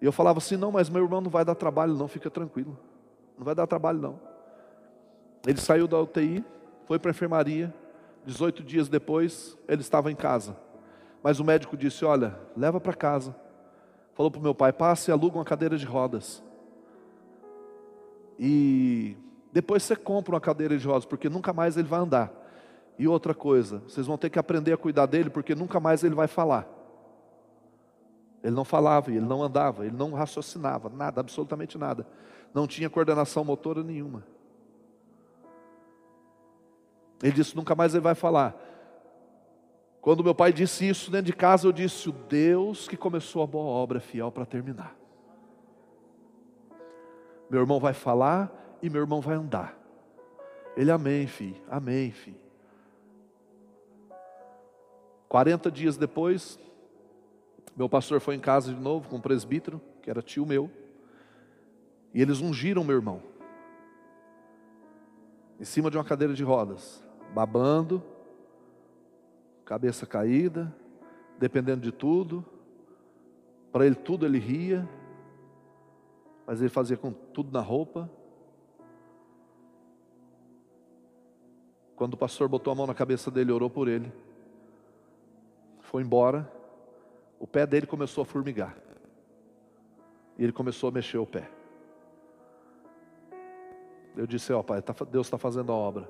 E 0.00 0.06
eu 0.06 0.12
falava 0.12 0.38
assim: 0.38 0.56
não, 0.56 0.72
mas 0.72 0.88
meu 0.88 1.02
irmão 1.02 1.20
não 1.20 1.30
vai 1.30 1.44
dar 1.44 1.54
trabalho, 1.54 1.92
não, 1.92 2.08
fica 2.08 2.30
tranquilo. 2.30 2.74
Não 3.36 3.44
vai 3.44 3.54
dar 3.54 3.66
trabalho, 3.66 3.98
não. 4.00 4.20
Ele 5.46 5.60
saiu 5.60 5.86
da 5.86 6.00
UTI, 6.00 6.44
foi 6.86 6.98
para 6.98 7.10
a 7.10 7.12
enfermaria. 7.12 7.72
18 8.24 8.62
dias 8.62 8.88
depois, 8.88 9.56
ele 9.68 9.82
estava 9.82 10.10
em 10.10 10.16
casa. 10.16 10.56
Mas 11.22 11.40
o 11.40 11.44
médico 11.44 11.76
disse: 11.76 12.04
Olha, 12.04 12.38
leva 12.56 12.80
para 12.80 12.94
casa. 12.94 13.34
Falou 14.14 14.30
para 14.30 14.40
o 14.40 14.42
meu 14.42 14.54
pai: 14.54 14.72
passe 14.72 15.10
e 15.10 15.12
aluga 15.12 15.36
uma 15.36 15.44
cadeira 15.44 15.76
de 15.76 15.84
rodas. 15.84 16.42
E 18.38 19.16
depois 19.52 19.82
você 19.82 19.94
compra 19.94 20.34
uma 20.34 20.40
cadeira 20.40 20.76
de 20.76 20.86
rodas, 20.86 21.04
porque 21.04 21.28
nunca 21.28 21.52
mais 21.52 21.76
ele 21.76 21.88
vai 21.88 22.00
andar. 22.00 22.32
E 22.98 23.08
outra 23.08 23.34
coisa, 23.34 23.82
vocês 23.88 24.06
vão 24.06 24.16
ter 24.16 24.30
que 24.30 24.38
aprender 24.38 24.72
a 24.72 24.76
cuidar 24.76 25.06
dele, 25.06 25.28
porque 25.28 25.54
nunca 25.54 25.80
mais 25.80 26.04
ele 26.04 26.14
vai 26.14 26.28
falar. 26.28 26.68
Ele 28.42 28.54
não 28.54 28.64
falava, 28.64 29.10
ele 29.10 29.24
não 29.24 29.42
andava, 29.42 29.86
ele 29.86 29.96
não 29.96 30.12
raciocinava, 30.12 30.88
nada, 30.88 31.20
absolutamente 31.20 31.78
nada. 31.78 32.06
Não 32.54 32.68
tinha 32.68 32.88
coordenação 32.88 33.44
motora 33.44 33.82
nenhuma. 33.82 34.24
Ele 37.20 37.32
disse: 37.32 37.56
nunca 37.56 37.74
mais 37.74 37.92
ele 37.94 38.02
vai 38.02 38.14
falar. 38.14 38.54
Quando 40.00 40.22
meu 40.22 40.34
pai 40.34 40.52
disse 40.52 40.88
isso 40.88 41.10
dentro 41.10 41.26
de 41.26 41.32
casa, 41.32 41.66
eu 41.66 41.72
disse: 41.72 42.08
o 42.08 42.12
Deus 42.12 42.86
que 42.86 42.96
começou 42.96 43.42
a 43.42 43.46
boa 43.46 43.66
obra 43.66 43.98
é 43.98 44.00
fiel 44.00 44.30
para 44.30 44.46
terminar. 44.46 44.96
Meu 47.50 47.60
irmão 47.60 47.80
vai 47.80 47.92
falar 47.92 48.78
e 48.80 48.88
meu 48.88 49.00
irmão 49.00 49.20
vai 49.20 49.34
andar. 49.34 49.76
Ele, 50.76 50.90
amém, 50.90 51.26
filho, 51.26 51.60
amém, 51.68 52.10
filho. 52.12 52.44
40 55.28 55.70
dias 55.70 55.96
depois, 55.96 56.58
meu 57.76 57.88
pastor 57.88 58.20
foi 58.20 58.36
em 58.36 58.40
casa 58.40 58.72
de 58.72 58.80
novo 58.80 59.08
com 59.08 59.16
um 59.16 59.20
presbítero, 59.20 59.80
que 60.00 60.08
era 60.08 60.22
tio 60.22 60.46
meu, 60.46 60.70
e 62.14 62.22
eles 62.22 62.40
ungiram 62.40 62.84
meu 62.84 62.96
irmão, 62.96 63.20
em 65.60 65.64
cima 65.64 65.90
de 65.90 65.98
uma 65.98 66.04
cadeira 66.04 66.32
de 66.32 66.42
rodas, 66.42 67.04
babando, 67.34 68.02
cabeça 69.64 70.06
caída, 70.06 70.74
dependendo 71.38 71.82
de 71.82 71.92
tudo, 71.92 72.44
para 73.72 73.84
ele 73.84 73.96
tudo 73.96 74.24
ele 74.24 74.38
ria, 74.38 74.88
mas 76.46 76.60
ele 76.60 76.70
fazia 76.70 76.96
com 76.96 77.12
tudo 77.12 77.52
na 77.52 77.60
roupa. 77.60 78.08
Quando 81.96 82.14
o 82.14 82.16
pastor 82.16 82.48
botou 82.48 82.72
a 82.72 82.74
mão 82.74 82.86
na 82.86 82.94
cabeça 82.94 83.30
dele, 83.30 83.50
orou 83.50 83.68
por 83.68 83.88
ele 83.88 84.12
foi 85.94 86.02
embora, 86.02 86.50
o 87.38 87.46
pé 87.46 87.64
dele 87.64 87.86
começou 87.86 88.22
a 88.22 88.24
formigar. 88.24 88.76
E 90.36 90.42
ele 90.42 90.52
começou 90.52 90.88
a 90.88 90.92
mexer 90.92 91.18
o 91.18 91.26
pé. 91.26 91.48
Eu 94.16 94.26
disse, 94.26 94.52
ó 94.52 94.60
oh, 94.60 94.64
pai, 94.64 94.80
tá 94.80 94.94
Deus 95.10 95.26
está 95.26 95.36
fazendo 95.36 95.72
a 95.72 95.74
obra. 95.74 96.08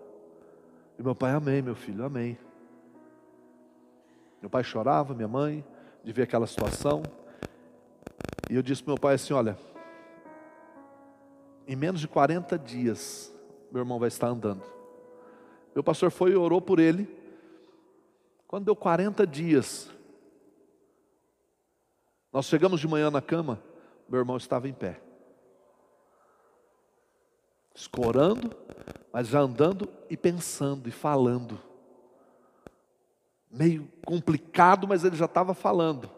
E 0.99 1.03
meu 1.03 1.15
pai, 1.15 1.33
amém, 1.33 1.63
meu 1.63 1.75
filho, 1.75 2.05
amém. 2.05 2.39
Meu 4.41 4.51
pai 4.51 4.63
chorava, 4.63 5.15
minha 5.15 5.29
mãe, 5.29 5.65
de 6.03 6.13
ver 6.13 6.23
aquela 6.23 6.47
situação. 6.47 7.03
E 8.51 8.55
eu 8.55 8.63
disse 8.63 8.83
para 8.83 8.93
meu 8.93 9.01
pai 9.01 9.15
assim: 9.15 9.33
olha, 9.33 9.57
em 11.67 11.75
menos 11.75 12.01
de 12.01 12.07
40 12.07 12.59
dias, 12.59 13.35
meu 13.73 13.81
irmão 13.81 13.99
vai 13.99 14.09
estar 14.09 14.29
andando. 14.29 14.63
Meu 15.75 15.83
pastor 15.83 16.11
foi 16.11 16.33
e 16.33 16.37
orou 16.37 16.61
por 16.61 16.79
ele. 16.79 17.09
Quando 18.47 18.67
deu 18.67 18.77
40 18.77 19.27
dias, 19.27 19.91
nós 22.33 22.47
chegamos 22.47 22.81
de 22.81 22.87
manhã 22.87 23.11
na 23.11 23.23
cama, 23.23 23.61
meu 24.09 24.21
irmão 24.21 24.37
estava 24.37 24.69
em 24.69 24.73
pé, 24.73 25.01
escorando, 27.75 28.51
mas 29.13 29.29
já 29.29 29.41
andando 29.41 29.89
e 30.09 30.17
pensando 30.17 30.89
e 30.89 30.93
falando. 30.93 31.61
Meio 33.51 33.89
complicado, 34.05 34.87
mas 34.87 35.05
ele 35.05 35.17
já 35.17 35.27
estava 35.27 35.55
falando. 35.55 36.11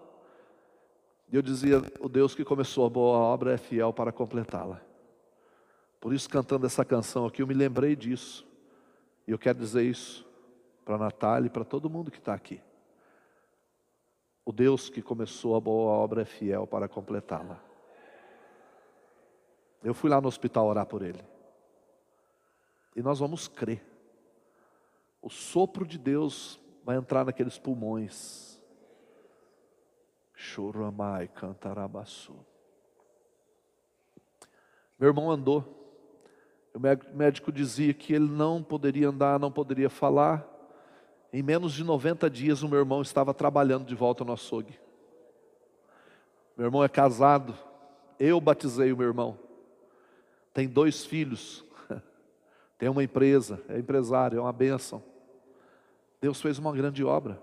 E 1.30 1.36
eu 1.36 1.42
dizia: 1.42 1.82
o 2.00 2.08
Deus 2.08 2.34
que 2.34 2.44
começou 2.44 2.86
a 2.86 2.90
boa 2.90 3.18
obra 3.18 3.54
é 3.54 3.58
fiel 3.58 3.92
para 3.92 4.12
completá-la. 4.12 4.80
Por 6.00 6.12
isso, 6.12 6.28
cantando 6.28 6.66
essa 6.66 6.84
canção 6.84 7.26
aqui, 7.26 7.42
eu 7.42 7.46
me 7.46 7.54
lembrei 7.54 7.96
disso. 7.96 8.46
E 9.26 9.32
eu 9.32 9.38
quero 9.38 9.58
dizer 9.58 9.82
isso 9.82 10.24
para 10.84 10.96
Natália 10.96 11.48
e 11.48 11.50
para 11.50 11.64
todo 11.64 11.90
mundo 11.90 12.10
que 12.10 12.18
está 12.18 12.32
aqui. 12.32 12.60
O 14.44 14.52
Deus 14.52 14.88
que 14.88 15.02
começou 15.02 15.56
a 15.56 15.60
boa 15.60 15.90
obra 15.90 16.22
é 16.22 16.24
fiel 16.24 16.66
para 16.66 16.86
completá-la. 16.86 17.60
Eu 19.82 19.92
fui 19.92 20.08
lá 20.08 20.20
no 20.20 20.28
hospital 20.28 20.66
orar 20.66 20.86
por 20.86 21.02
ele. 21.02 21.35
E 22.96 23.02
nós 23.02 23.18
vamos 23.18 23.46
crer. 23.46 23.84
O 25.20 25.28
sopro 25.28 25.86
de 25.86 25.98
Deus 25.98 26.58
vai 26.82 26.96
entrar 26.96 27.26
naqueles 27.26 27.58
pulmões. 27.58 28.58
Choramai 30.34 31.28
cantarabaçu. 31.28 32.34
Meu 34.98 35.10
irmão 35.10 35.30
andou. 35.30 35.74
O 36.72 36.78
médico 37.16 37.52
dizia 37.52 37.92
que 37.92 38.14
ele 38.14 38.28
não 38.30 38.62
poderia 38.62 39.08
andar, 39.08 39.38
não 39.38 39.52
poderia 39.52 39.90
falar. 39.90 40.46
Em 41.32 41.42
menos 41.42 41.74
de 41.74 41.84
90 41.84 42.30
dias, 42.30 42.62
o 42.62 42.68
meu 42.68 42.78
irmão 42.78 43.02
estava 43.02 43.34
trabalhando 43.34 43.84
de 43.84 43.94
volta 43.94 44.24
no 44.24 44.32
açougue. 44.32 44.78
Meu 46.56 46.66
irmão 46.66 46.82
é 46.82 46.88
casado. 46.88 47.54
Eu 48.18 48.40
batizei 48.40 48.90
o 48.90 48.96
meu 48.96 49.06
irmão. 49.06 49.38
Tem 50.54 50.66
dois 50.66 51.04
filhos. 51.04 51.65
Tem 52.78 52.88
uma 52.88 53.02
empresa, 53.02 53.62
é 53.68 53.78
empresário, 53.78 54.38
é 54.38 54.40
uma 54.40 54.52
bênção. 54.52 55.02
Deus 56.20 56.40
fez 56.40 56.58
uma 56.58 56.72
grande 56.72 57.04
obra. 57.04 57.40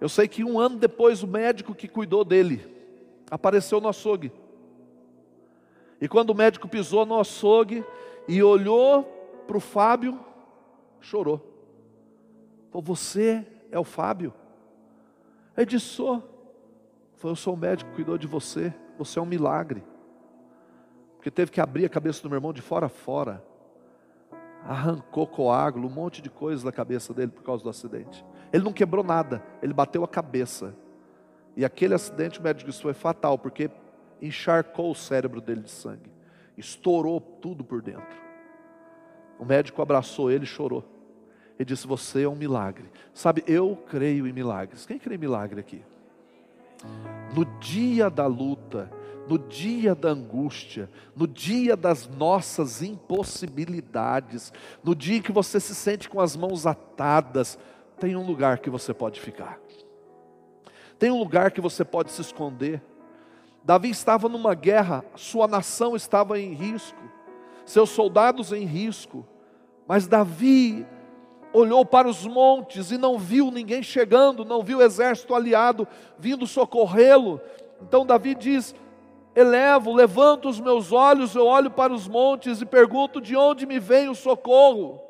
Eu 0.00 0.08
sei 0.08 0.28
que 0.28 0.44
um 0.44 0.58
ano 0.58 0.76
depois 0.76 1.22
o 1.22 1.26
médico 1.26 1.74
que 1.74 1.88
cuidou 1.88 2.24
dele 2.24 2.64
apareceu 3.30 3.80
no 3.80 3.88
açougue. 3.88 4.32
E 6.00 6.08
quando 6.08 6.30
o 6.30 6.34
médico 6.34 6.68
pisou 6.68 7.06
no 7.06 7.18
açougue 7.18 7.84
e 8.28 8.42
olhou 8.42 9.04
para 9.46 9.56
o 9.56 9.60
Fábio, 9.60 10.20
chorou. 11.00 11.40
Falou, 12.70 12.82
você 12.82 13.46
é 13.70 13.78
o 13.78 13.84
Fábio? 13.84 14.34
Ele 15.56 15.66
disse, 15.66 15.86
sou. 15.86 16.18
Falou, 17.16 17.32
eu 17.32 17.36
sou 17.36 17.54
o 17.54 17.56
médico 17.56 17.90
que 17.90 17.96
cuidou 17.96 18.18
de 18.18 18.26
você, 18.26 18.74
você 18.98 19.18
é 19.18 19.22
um 19.22 19.26
milagre. 19.26 19.82
Porque 21.24 21.30
teve 21.30 21.50
que 21.50 21.58
abrir 21.58 21.86
a 21.86 21.88
cabeça 21.88 22.22
do 22.22 22.28
meu 22.28 22.36
irmão 22.36 22.52
de 22.52 22.60
fora 22.60 22.84
a 22.84 22.88
fora. 22.90 23.42
Arrancou 24.62 25.26
coágulo, 25.26 25.88
um 25.88 25.90
monte 25.90 26.20
de 26.20 26.28
coisa 26.28 26.62
da 26.62 26.70
cabeça 26.70 27.14
dele 27.14 27.32
por 27.32 27.42
causa 27.42 27.64
do 27.64 27.70
acidente. 27.70 28.22
Ele 28.52 28.62
não 28.62 28.74
quebrou 28.74 29.02
nada, 29.02 29.42
ele 29.62 29.72
bateu 29.72 30.04
a 30.04 30.08
cabeça. 30.08 30.76
E 31.56 31.64
aquele 31.64 31.94
acidente, 31.94 32.38
o 32.38 32.42
médico 32.42 32.70
disse, 32.70 32.82
foi 32.82 32.92
fatal, 32.92 33.38
porque 33.38 33.70
encharcou 34.20 34.90
o 34.90 34.94
cérebro 34.94 35.40
dele 35.40 35.62
de 35.62 35.70
sangue. 35.70 36.12
Estourou 36.58 37.18
tudo 37.18 37.64
por 37.64 37.80
dentro. 37.80 38.18
O 39.38 39.46
médico 39.46 39.80
abraçou 39.80 40.30
ele 40.30 40.44
e 40.44 40.46
chorou. 40.46 40.84
Ele 41.58 41.64
disse: 41.64 41.86
Você 41.86 42.24
é 42.24 42.28
um 42.28 42.36
milagre. 42.36 42.90
Sabe, 43.14 43.42
eu 43.46 43.82
creio 43.88 44.26
em 44.26 44.32
milagres. 44.32 44.84
Quem 44.84 44.98
crê 44.98 45.14
em 45.14 45.18
milagre 45.18 45.58
aqui? 45.58 45.82
No 47.34 47.46
dia 47.60 48.10
da 48.10 48.26
luta, 48.26 48.90
no 49.28 49.38
dia 49.38 49.94
da 49.94 50.10
angústia, 50.10 50.90
no 51.16 51.26
dia 51.26 51.76
das 51.76 52.08
nossas 52.08 52.82
impossibilidades, 52.82 54.52
no 54.82 54.94
dia 54.94 55.20
que 55.20 55.32
você 55.32 55.58
se 55.58 55.74
sente 55.74 56.08
com 56.08 56.20
as 56.20 56.36
mãos 56.36 56.66
atadas, 56.66 57.58
tem 57.98 58.16
um 58.16 58.26
lugar 58.26 58.58
que 58.58 58.68
você 58.68 58.92
pode 58.92 59.20
ficar. 59.20 59.58
Tem 60.98 61.10
um 61.10 61.18
lugar 61.18 61.50
que 61.50 61.60
você 61.60 61.84
pode 61.84 62.12
se 62.12 62.20
esconder. 62.20 62.82
Davi 63.62 63.90
estava 63.90 64.28
numa 64.28 64.54
guerra, 64.54 65.04
sua 65.16 65.48
nação 65.48 65.96
estava 65.96 66.38
em 66.38 66.52
risco, 66.52 67.02
seus 67.64 67.90
soldados 67.90 68.52
em 68.52 68.64
risco, 68.64 69.26
mas 69.86 70.06
Davi 70.06 70.86
olhou 71.52 71.86
para 71.86 72.08
os 72.08 72.26
montes 72.26 72.90
e 72.90 72.98
não 72.98 73.18
viu 73.18 73.50
ninguém 73.50 73.82
chegando, 73.82 74.44
não 74.44 74.62
viu 74.62 74.82
exército 74.82 75.34
aliado 75.34 75.86
vindo 76.18 76.46
socorrê-lo. 76.46 77.40
Então 77.80 78.04
Davi 78.04 78.34
diz: 78.34 78.74
Elevo, 79.36 79.92
levanto 79.92 80.48
os 80.48 80.60
meus 80.60 80.92
olhos, 80.92 81.34
eu 81.34 81.44
olho 81.44 81.70
para 81.70 81.92
os 81.92 82.06
montes 82.06 82.60
e 82.60 82.66
pergunto: 82.66 83.20
de 83.20 83.36
onde 83.36 83.66
me 83.66 83.80
vem 83.80 84.08
o 84.08 84.14
socorro? 84.14 85.00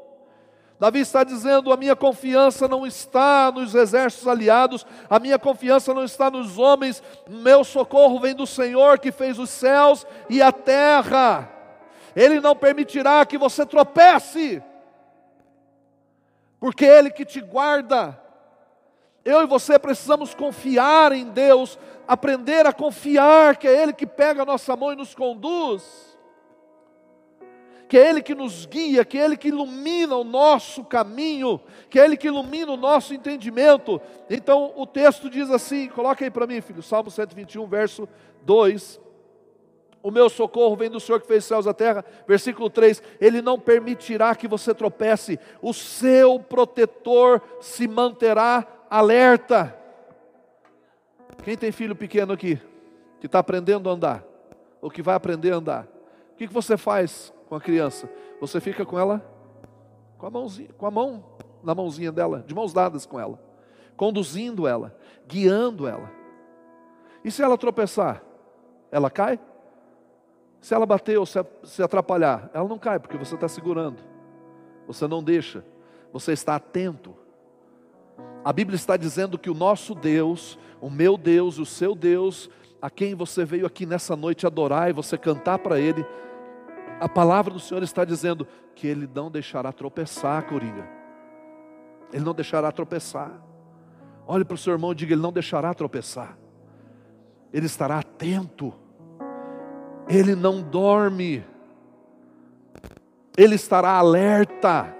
Davi 0.80 1.00
está 1.00 1.22
dizendo: 1.22 1.72
a 1.72 1.76
minha 1.76 1.94
confiança 1.94 2.66
não 2.66 2.86
está 2.86 3.52
nos 3.52 3.74
exércitos 3.74 4.26
aliados, 4.26 4.86
a 5.10 5.18
minha 5.18 5.38
confiança 5.38 5.92
não 5.92 6.04
está 6.04 6.30
nos 6.30 6.58
homens, 6.58 7.02
meu 7.28 7.64
socorro 7.64 8.18
vem 8.18 8.34
do 8.34 8.46
Senhor 8.46 8.98
que 8.98 9.12
fez 9.12 9.38
os 9.38 9.50
céus 9.50 10.06
e 10.30 10.40
a 10.40 10.50
terra. 10.50 11.50
Ele 12.16 12.40
não 12.40 12.56
permitirá 12.56 13.26
que 13.26 13.36
você 13.36 13.66
tropece, 13.66 14.62
porque 16.58 16.84
Ele 16.84 17.10
que 17.10 17.24
te 17.24 17.40
guarda. 17.40 18.23
Eu 19.24 19.42
e 19.42 19.46
você 19.46 19.78
precisamos 19.78 20.34
confiar 20.34 21.12
em 21.12 21.30
Deus, 21.30 21.78
aprender 22.06 22.66
a 22.66 22.72
confiar 22.72 23.56
que 23.56 23.66
é 23.66 23.82
Ele 23.82 23.92
que 23.92 24.06
pega 24.06 24.42
a 24.42 24.46
nossa 24.46 24.76
mão 24.76 24.92
e 24.92 24.96
nos 24.96 25.14
conduz 25.14 26.14
que 27.94 27.98
é 27.98 28.08
Ele 28.08 28.22
que 28.22 28.34
nos 28.34 28.66
guia, 28.66 29.04
que 29.04 29.16
é 29.16 29.24
Ele 29.24 29.36
que 29.36 29.48
ilumina 29.48 30.16
o 30.16 30.24
nosso 30.24 30.82
caminho, 30.82 31.60
que 31.88 32.00
é 32.00 32.04
Ele 32.04 32.16
que 32.16 32.26
ilumina 32.26 32.72
o 32.72 32.76
nosso 32.76 33.14
entendimento. 33.14 34.00
Então 34.28 34.72
o 34.74 34.84
texto 34.84 35.30
diz 35.30 35.48
assim: 35.50 35.86
coloca 35.88 36.24
aí 36.24 36.30
para 36.30 36.46
mim, 36.46 36.60
filho, 36.60 36.82
Salmo 36.82 37.08
121, 37.08 37.66
verso 37.66 38.08
2. 38.42 39.00
O 40.02 40.10
meu 40.10 40.28
socorro 40.28 40.76
vem 40.76 40.90
do 40.90 41.00
Senhor 41.00 41.20
que 41.20 41.26
fez 41.26 41.44
os 41.44 41.48
céus 41.48 41.66
e 41.66 41.68
a 41.68 41.72
terra. 41.72 42.04
Versículo 42.26 42.68
3: 42.68 43.02
Ele 43.20 43.40
não 43.40 43.60
permitirá 43.60 44.34
que 44.34 44.48
você 44.48 44.74
tropece, 44.74 45.38
o 45.62 45.72
seu 45.72 46.40
protetor 46.40 47.40
se 47.60 47.86
manterá 47.86 48.66
alerta. 48.94 49.76
Quem 51.42 51.56
tem 51.56 51.72
filho 51.72 51.96
pequeno 51.96 52.32
aqui, 52.32 52.60
que 53.18 53.26
está 53.26 53.40
aprendendo 53.40 53.90
a 53.90 53.92
andar, 53.92 54.24
ou 54.80 54.88
que 54.88 55.02
vai 55.02 55.16
aprender 55.16 55.52
a 55.52 55.56
andar, 55.56 55.88
o 56.32 56.36
que, 56.36 56.46
que 56.46 56.54
você 56.54 56.76
faz 56.76 57.32
com 57.48 57.56
a 57.56 57.60
criança? 57.60 58.08
Você 58.40 58.60
fica 58.60 58.84
com 58.86 58.98
ela 58.98 59.24
com 60.16 60.26
a 60.26 60.30
mãozinha, 60.30 60.70
com 60.78 60.86
a 60.86 60.90
mão 60.90 61.24
na 61.62 61.74
mãozinha 61.74 62.12
dela, 62.12 62.44
de 62.46 62.54
mãos 62.54 62.72
dadas 62.72 63.04
com 63.04 63.18
ela, 63.18 63.38
conduzindo 63.96 64.66
ela, 64.66 64.96
guiando 65.26 65.88
ela. 65.88 66.10
E 67.24 67.30
se 67.30 67.42
ela 67.42 67.58
tropeçar, 67.58 68.22
ela 68.92 69.10
cai? 69.10 69.40
Se 70.60 70.72
ela 70.72 70.86
bater 70.86 71.18
ou 71.18 71.26
se 71.26 71.82
atrapalhar, 71.82 72.48
ela 72.54 72.68
não 72.68 72.78
cai, 72.78 73.00
porque 73.00 73.18
você 73.18 73.34
está 73.34 73.48
segurando, 73.48 74.02
você 74.86 75.08
não 75.08 75.22
deixa, 75.22 75.64
você 76.12 76.32
está 76.32 76.54
atento. 76.54 77.23
A 78.44 78.52
Bíblia 78.52 78.76
está 78.76 78.96
dizendo 78.96 79.38
que 79.38 79.48
o 79.48 79.54
nosso 79.54 79.94
Deus, 79.94 80.58
o 80.80 80.90
meu 80.90 81.16
Deus, 81.16 81.58
o 81.58 81.64
seu 81.64 81.94
Deus, 81.94 82.50
a 82.80 82.90
quem 82.90 83.14
você 83.14 83.44
veio 83.44 83.64
aqui 83.64 83.86
nessa 83.86 84.14
noite 84.14 84.46
adorar 84.46 84.90
e 84.90 84.92
você 84.92 85.16
cantar 85.16 85.58
para 85.58 85.80
Ele, 85.80 86.04
a 87.00 87.08
palavra 87.08 87.52
do 87.54 87.58
Senhor 87.58 87.82
está 87.82 88.04
dizendo 88.04 88.46
que 88.74 88.86
Ele 88.86 89.08
não 89.12 89.30
deixará 89.30 89.72
tropeçar, 89.72 90.46
Coringa. 90.46 90.86
Ele 92.12 92.24
não 92.24 92.34
deixará 92.34 92.70
tropeçar. 92.70 93.32
Olhe 94.26 94.44
para 94.44 94.54
o 94.54 94.58
seu 94.58 94.74
irmão 94.74 94.92
e 94.92 94.94
diga: 94.94 95.14
Ele 95.14 95.22
não 95.22 95.32
deixará 95.32 95.72
tropeçar. 95.72 96.36
Ele 97.52 97.66
estará 97.66 97.98
atento. 97.98 98.74
Ele 100.06 100.34
não 100.34 100.60
dorme. 100.60 101.44
Ele 103.36 103.54
estará 103.54 103.92
alerta. 103.92 104.94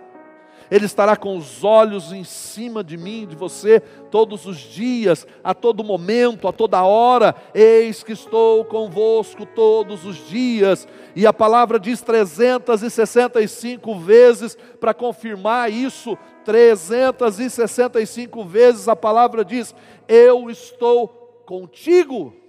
Ele 0.71 0.87
estará 0.87 1.17
com 1.17 1.37
os 1.37 1.63
olhos 1.63 2.13
em 2.13 2.25
cima 2.25 2.83
de 2.83 2.97
mim, 2.97 3.27
de 3.27 3.37
você, 3.37 3.81
todos 4.11 4.47
os 4.47 4.59
dias, 4.59 5.27
a 5.43 5.55
todo 5.55 5.85
momento, 5.85 6.49
a 6.49 6.53
toda 6.53 6.83
hora. 6.83 7.35
Eis 7.55 8.03
que 8.03 8.13
estou 8.13 8.65
convosco 8.65 9.45
todos 9.45 10.05
os 10.05 10.17
dias. 10.29 10.89
E 11.15 11.27
a 11.27 11.33
palavra 11.33 11.79
diz 11.79 12.01
365 12.01 13.99
vezes 13.99 14.57
para 14.81 14.95
confirmar 14.95 15.71
isso. 15.71 16.17
365 16.45 18.45
vezes 18.45 18.89
a 18.89 18.97
palavra 18.97 19.45
diz: 19.45 19.75
Eu 20.07 20.51
estou 20.51 21.43
contigo. 21.47 22.44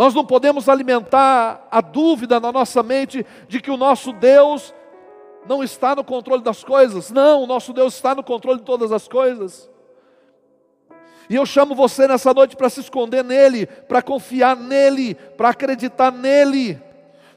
Nós 0.00 0.14
não 0.14 0.24
podemos 0.24 0.66
alimentar 0.66 1.68
a 1.70 1.82
dúvida 1.82 2.40
na 2.40 2.50
nossa 2.50 2.82
mente 2.82 3.26
de 3.46 3.60
que 3.60 3.70
o 3.70 3.76
nosso 3.76 4.14
Deus 4.14 4.74
não 5.46 5.62
está 5.62 5.94
no 5.94 6.02
controle 6.02 6.42
das 6.42 6.64
coisas. 6.64 7.10
Não, 7.10 7.42
o 7.42 7.46
nosso 7.46 7.74
Deus 7.74 7.96
está 7.96 8.14
no 8.14 8.24
controle 8.24 8.60
de 8.60 8.64
todas 8.64 8.92
as 8.92 9.06
coisas. 9.06 9.68
E 11.28 11.34
eu 11.36 11.44
chamo 11.44 11.74
você 11.74 12.08
nessa 12.08 12.32
noite 12.32 12.56
para 12.56 12.70
se 12.70 12.80
esconder 12.80 13.22
nele, 13.22 13.66
para 13.66 14.00
confiar 14.00 14.56
nele, 14.56 15.14
para 15.14 15.50
acreditar 15.50 16.10
nele. 16.10 16.80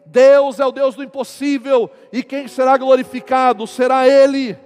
Deus 0.05 0.57
é 0.57 0.65
o 0.65 0.71
Deus 0.71 0.95
do 0.95 1.03
impossível, 1.03 1.91
e 2.13 2.23
quem 2.23 2.47
será 2.47 2.77
glorificado 2.77 3.67
será 3.67 4.07
Ele 4.07 4.57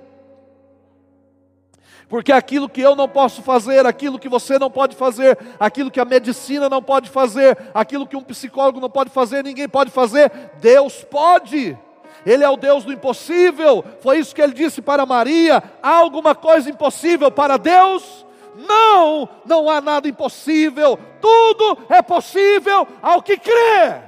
porque 2.10 2.32
aquilo 2.32 2.70
que 2.70 2.82
eu 2.82 2.96
não 2.96 3.08
posso 3.08 3.42
fazer, 3.42 3.86
aquilo 3.86 4.18
que 4.18 4.30
você 4.30 4.58
não 4.58 4.72
pode 4.72 4.96
fazer, 4.96 5.38
aquilo 5.60 5.92
que 5.92 6.00
a 6.00 6.06
medicina 6.06 6.70
não 6.70 6.82
pode 6.82 7.10
fazer, 7.10 7.58
aquilo 7.74 8.08
que 8.08 8.16
um 8.16 8.24
psicólogo 8.24 8.80
não 8.80 8.90
pode 8.90 9.10
fazer, 9.10 9.44
ninguém 9.44 9.68
pode 9.68 9.92
fazer, 9.92 10.32
Deus 10.62 11.04
pode. 11.04 11.78
Ele 12.26 12.44
é 12.44 12.50
o 12.50 12.58
Deus 12.58 12.84
do 12.84 12.94
impossível. 12.94 13.84
Foi 14.02 14.20
isso 14.20 14.34
que 14.34 14.42
ele 14.42 14.54
disse 14.54 14.82
para 14.82 15.06
Maria: 15.06 15.62
há 15.84 15.96
alguma 15.98 16.34
coisa 16.34 16.70
impossível 16.70 17.30
para 17.30 17.58
Deus? 17.58 18.26
Não, 18.56 19.30
não 19.46 19.70
há 19.70 19.80
nada 19.82 20.08
impossível. 20.08 20.98
Tudo 21.22 21.78
é 21.90 22.02
possível 22.02 22.88
ao 23.02 23.22
que 23.22 23.38
crê. 23.38 24.02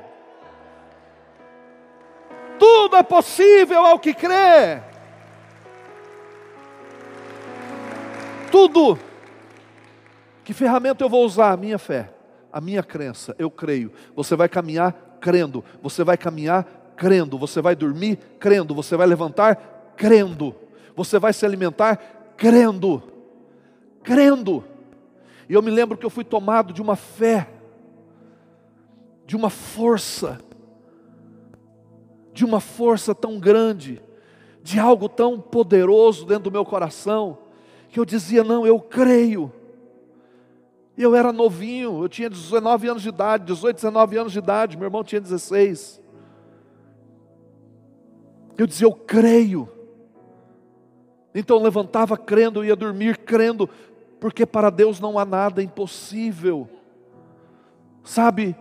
Tudo 2.57 2.95
é 2.95 3.03
possível 3.03 3.85
ao 3.85 3.99
que 3.99 4.13
crê. 4.13 4.88
Tudo. 8.49 8.97
Que 10.43 10.53
ferramenta 10.53 11.03
eu 11.03 11.09
vou 11.09 11.25
usar? 11.25 11.51
A 11.51 11.57
minha 11.57 11.77
fé, 11.77 12.11
a 12.51 12.59
minha 12.59 12.81
crença, 12.81 13.35
eu 13.37 13.51
creio. 13.51 13.91
Você 14.15 14.35
vai 14.35 14.49
caminhar 14.49 15.17
crendo, 15.21 15.63
você 15.81 16.03
vai 16.03 16.17
caminhar 16.17 16.93
crendo, 16.95 17.37
você 17.37 17.61
vai 17.61 17.75
dormir 17.75 18.17
crendo, 18.39 18.73
você 18.73 18.97
vai 18.97 19.07
levantar 19.07 19.93
crendo, 19.95 20.55
você 20.95 21.19
vai 21.19 21.33
se 21.33 21.45
alimentar 21.45 21.97
crendo, 22.35 23.03
crendo. 24.03 24.63
E 25.47 25.53
eu 25.53 25.61
me 25.61 25.71
lembro 25.71 25.97
que 25.97 26.05
eu 26.05 26.09
fui 26.09 26.23
tomado 26.23 26.73
de 26.73 26.81
uma 26.81 26.95
fé, 26.95 27.49
de 29.25 29.35
uma 29.35 29.49
força, 29.49 30.39
de 32.33 32.45
uma 32.45 32.59
força 32.59 33.13
tão 33.13 33.39
grande, 33.39 34.01
de 34.63 34.79
algo 34.79 35.07
tão 35.07 35.39
poderoso 35.39 36.25
dentro 36.25 36.45
do 36.45 36.51
meu 36.51 36.65
coração, 36.65 37.37
que 37.89 37.99
eu 37.99 38.05
dizia: 38.05 38.43
não, 38.43 38.65
eu 38.65 38.79
creio. 38.79 39.51
Eu 40.97 41.15
era 41.15 41.31
novinho, 41.31 42.03
eu 42.03 42.09
tinha 42.09 42.29
19 42.29 42.89
anos 42.89 43.01
de 43.01 43.09
idade, 43.09 43.45
18, 43.45 43.75
19 43.77 44.17
anos 44.17 44.33
de 44.33 44.39
idade, 44.39 44.77
meu 44.77 44.85
irmão 44.85 45.03
tinha 45.03 45.21
16. 45.21 46.01
Eu 48.57 48.67
dizia, 48.67 48.85
eu 48.85 48.91
creio. 48.91 49.69
Então 51.33 51.55
eu 51.55 51.63
levantava 51.63 52.17
crendo, 52.17 52.65
ia 52.65 52.75
dormir 52.75 53.17
crendo, 53.19 53.69
porque 54.19 54.45
para 54.45 54.69
Deus 54.69 54.99
não 54.99 55.17
há 55.17 55.23
nada 55.23 55.63
impossível. 55.63 56.67
Sabe, 58.03 58.53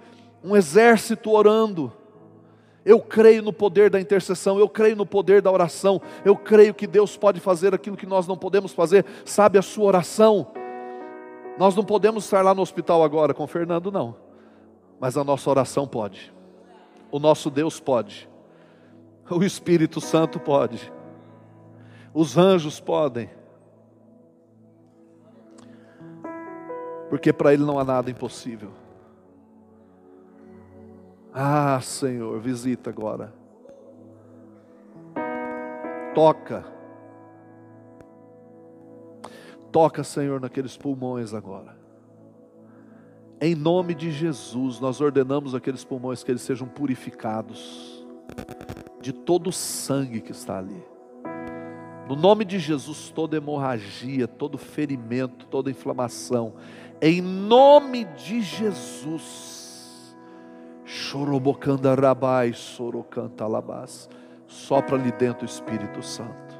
um 0.44 0.56
exército 0.56 1.30
orando, 1.32 1.92
eu 2.88 3.02
creio 3.02 3.42
no 3.42 3.52
poder 3.52 3.90
da 3.90 4.00
intercessão, 4.00 4.58
eu 4.58 4.66
creio 4.66 4.96
no 4.96 5.04
poder 5.04 5.42
da 5.42 5.52
oração, 5.52 6.00
eu 6.24 6.34
creio 6.34 6.72
que 6.72 6.86
Deus 6.86 7.18
pode 7.18 7.38
fazer 7.38 7.74
aquilo 7.74 7.98
que 7.98 8.06
nós 8.06 8.26
não 8.26 8.34
podemos 8.34 8.72
fazer. 8.72 9.04
Sabe 9.26 9.58
a 9.58 9.62
sua 9.62 9.84
oração? 9.84 10.46
Nós 11.58 11.76
não 11.76 11.84
podemos 11.84 12.24
estar 12.24 12.40
lá 12.40 12.54
no 12.54 12.62
hospital 12.62 13.04
agora 13.04 13.34
com 13.34 13.44
o 13.44 13.46
Fernando, 13.46 13.92
não, 13.92 14.16
mas 14.98 15.18
a 15.18 15.22
nossa 15.22 15.50
oração 15.50 15.86
pode, 15.86 16.32
o 17.10 17.18
nosso 17.18 17.50
Deus 17.50 17.78
pode, 17.78 18.26
o 19.28 19.44
Espírito 19.44 20.00
Santo 20.00 20.40
pode, 20.40 20.90
os 22.14 22.38
anjos 22.38 22.80
podem, 22.80 23.28
porque 27.10 27.34
para 27.34 27.52
Ele 27.52 27.66
não 27.66 27.78
há 27.78 27.84
nada 27.84 28.10
impossível. 28.10 28.87
Ah, 31.40 31.80
Senhor, 31.80 32.40
visita 32.40 32.90
agora. 32.90 33.32
Toca. 36.12 36.64
Toca, 39.70 40.02
Senhor, 40.02 40.40
naqueles 40.40 40.76
pulmões 40.76 41.32
agora. 41.32 41.76
Em 43.40 43.54
nome 43.54 43.94
de 43.94 44.10
Jesus, 44.10 44.80
nós 44.80 45.00
ordenamos 45.00 45.54
aqueles 45.54 45.84
pulmões 45.84 46.24
que 46.24 46.32
eles 46.32 46.42
sejam 46.42 46.66
purificados 46.66 48.04
de 49.00 49.12
todo 49.12 49.50
o 49.50 49.52
sangue 49.52 50.20
que 50.20 50.32
está 50.32 50.58
ali. 50.58 50.82
No 52.08 52.16
nome 52.16 52.44
de 52.44 52.58
Jesus, 52.58 53.10
toda 53.10 53.36
hemorragia, 53.36 54.26
todo 54.26 54.58
ferimento, 54.58 55.46
toda 55.46 55.70
inflamação, 55.70 56.54
em 57.00 57.22
nome 57.22 58.06
de 58.06 58.40
Jesus, 58.40 59.67
Chorobocanda 60.88 61.94
rabai, 61.94 62.54
sorocanta 62.54 63.44
alabás. 63.44 64.08
Sopra 64.46 64.96
ali 64.96 65.12
dentro 65.12 65.42
o 65.42 65.44
Espírito 65.44 66.02
Santo. 66.02 66.56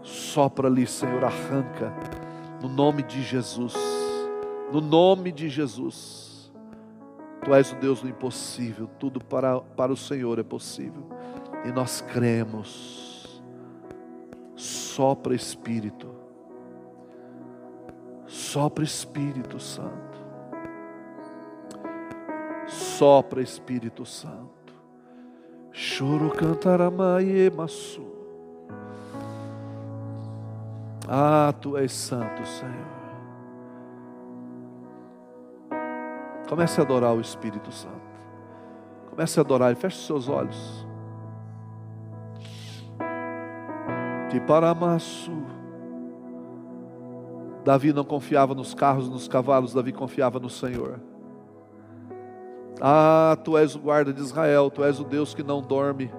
Sopra 0.00 0.66
ali, 0.66 0.86
Senhor, 0.86 1.22
arranca. 1.22 1.92
No 2.62 2.70
nome 2.70 3.02
de 3.02 3.22
Jesus. 3.22 3.74
No 4.72 4.80
nome 4.80 5.30
de 5.30 5.50
Jesus. 5.50 6.50
Tu 7.44 7.54
és 7.54 7.70
o 7.70 7.76
Deus 7.76 8.00
do 8.00 8.08
impossível. 8.08 8.88
Tudo 8.98 9.22
para, 9.22 9.60
para 9.60 9.92
o 9.92 9.96
Senhor 9.96 10.38
é 10.38 10.42
possível. 10.42 11.06
E 11.66 11.68
nós 11.70 12.00
cremos. 12.00 13.42
Sopra 14.56 15.34
Espírito. 15.34 16.08
Sopra 18.26 18.82
Espírito 18.82 19.60
Santo 19.60 20.17
Sopra 22.98 23.40
Espírito 23.40 24.04
Santo. 24.04 24.74
Choro 25.70 26.30
cantaramaie 26.30 27.48
maçu. 27.48 28.04
Ah, 31.06 31.54
tu 31.60 31.76
és 31.76 31.92
santo, 31.92 32.44
Senhor. 32.44 32.74
Comece 36.48 36.80
a 36.80 36.82
adorar 36.82 37.14
o 37.14 37.20
Espírito 37.20 37.70
Santo. 37.70 37.94
Comece 39.10 39.38
a 39.38 39.42
adorar, 39.44 39.76
feche 39.76 40.04
seus 40.04 40.28
olhos. 40.28 40.84
Te 44.28 44.40
paramaçu. 44.40 45.46
Davi 47.64 47.92
não 47.92 48.04
confiava 48.04 48.56
nos 48.56 48.74
carros, 48.74 49.08
nos 49.08 49.28
cavalos, 49.28 49.72
Davi 49.72 49.92
confiava 49.92 50.40
no 50.40 50.50
Senhor. 50.50 50.98
Ah, 52.80 53.36
tu 53.44 53.58
és 53.58 53.74
o 53.74 53.78
guarda 53.78 54.12
de 54.12 54.20
Israel, 54.20 54.70
tu 54.70 54.84
és 54.84 55.00
o 55.00 55.04
Deus 55.04 55.34
que 55.34 55.42
não 55.42 55.60
dorme, 55.60 56.12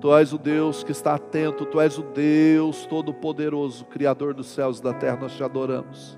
tu 0.00 0.14
és 0.16 0.32
o 0.32 0.38
Deus 0.38 0.84
que 0.84 0.92
está 0.92 1.14
atento, 1.14 1.66
tu 1.66 1.80
és 1.80 1.98
o 1.98 2.02
Deus 2.02 2.86
todo-poderoso, 2.86 3.84
Criador 3.86 4.32
dos 4.32 4.46
céus 4.46 4.78
e 4.78 4.82
da 4.82 4.92
terra, 4.92 5.16
nós 5.16 5.32
te 5.32 5.42
adoramos. 5.42 6.16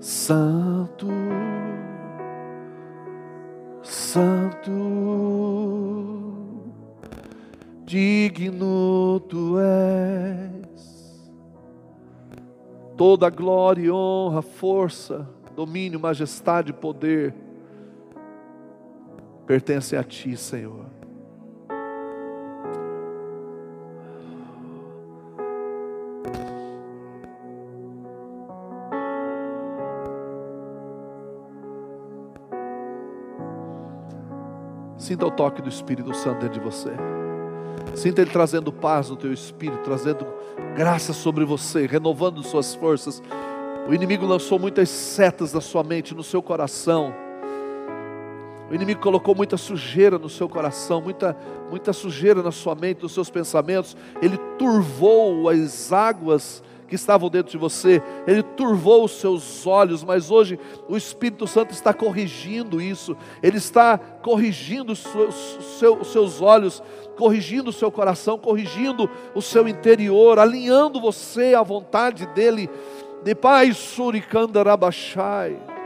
Santo, 0.00 1.06
Santo, 3.82 4.70
digno 7.84 9.20
tu 9.28 9.58
és, 9.58 11.30
toda 12.98 13.30
glória, 13.30 13.94
honra, 13.94 14.42
força, 14.42 15.26
domínio, 15.56 15.98
majestade, 15.98 16.72
poder, 16.72 17.34
pertencem 19.48 19.98
a 19.98 20.04
Ti, 20.04 20.36
Senhor. 20.36 20.84
Sinta 34.98 35.24
o 35.24 35.30
toque 35.30 35.62
do 35.62 35.70
Espírito 35.70 36.12
Santo 36.12 36.40
dentro 36.40 36.60
de 36.60 36.60
você. 36.60 36.90
Sinta 37.94 38.20
Ele 38.20 38.30
trazendo 38.30 38.70
paz 38.70 39.08
no 39.08 39.16
teu 39.16 39.32
espírito, 39.32 39.82
trazendo 39.82 40.26
graça 40.76 41.14
sobre 41.14 41.46
você, 41.46 41.86
renovando 41.86 42.42
suas 42.42 42.74
forças. 42.74 43.22
O 43.88 43.94
inimigo 43.94 44.26
lançou 44.26 44.58
muitas 44.58 44.90
setas 44.90 45.54
na 45.54 45.62
sua 45.62 45.82
mente, 45.82 46.14
no 46.14 46.22
seu 46.22 46.42
coração 46.42 47.27
o 48.70 48.74
inimigo 48.74 49.00
colocou 49.00 49.34
muita 49.34 49.56
sujeira 49.56 50.18
no 50.18 50.28
seu 50.28 50.48
coração, 50.48 51.00
muita, 51.00 51.36
muita 51.70 51.92
sujeira 51.92 52.42
na 52.42 52.52
sua 52.52 52.74
mente, 52.74 53.02
nos 53.02 53.12
seus 53.12 53.30
pensamentos. 53.30 53.96
Ele 54.20 54.36
turvou 54.58 55.48
as 55.48 55.92
águas 55.92 56.62
que 56.86 56.94
estavam 56.94 57.28
dentro 57.28 57.52
de 57.52 57.58
você, 57.58 58.02
ele 58.26 58.42
turvou 58.42 59.04
os 59.04 59.20
seus 59.20 59.66
olhos, 59.66 60.02
mas 60.02 60.30
hoje 60.30 60.58
o 60.88 60.96
Espírito 60.96 61.46
Santo 61.46 61.72
está 61.72 61.92
corrigindo 61.92 62.80
isso, 62.80 63.14
ele 63.42 63.58
está 63.58 63.98
corrigindo 63.98 64.92
os 64.92 64.98
seus, 64.98 66.06
seus 66.06 66.40
olhos, 66.40 66.82
corrigindo 67.16 67.68
o 67.68 67.74
seu 67.74 67.92
coração, 67.92 68.38
corrigindo 68.38 69.08
o 69.34 69.42
seu 69.42 69.68
interior, 69.68 70.38
alinhando 70.38 71.00
você 71.00 71.54
à 71.54 71.62
vontade 71.62 72.26
dele. 72.28 72.70
De 73.22 73.34
Pai 73.34 73.72
Surikandarabashai. 73.72 75.77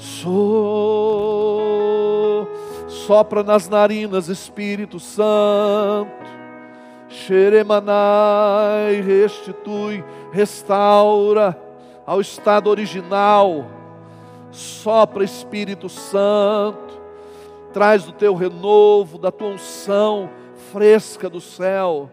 So, 0.00 1.66
sopra 2.86 3.42
nas 3.42 3.68
narinas, 3.68 4.28
Espírito 4.28 5.00
Santo. 5.00 6.28
Xeremanai, 7.08 9.00
restitui, 9.00 10.04
restaura 10.30 11.60
ao 12.06 12.20
estado 12.20 12.70
original. 12.70 13.66
Sopra, 14.52 15.24
Espírito 15.24 15.88
Santo. 15.88 16.96
Traz 17.72 18.04
do 18.04 18.12
teu 18.12 18.34
renovo, 18.34 19.18
da 19.18 19.32
tua 19.32 19.48
unção 19.48 20.30
fresca 20.72 21.28
do 21.28 21.40
céu. 21.40 22.08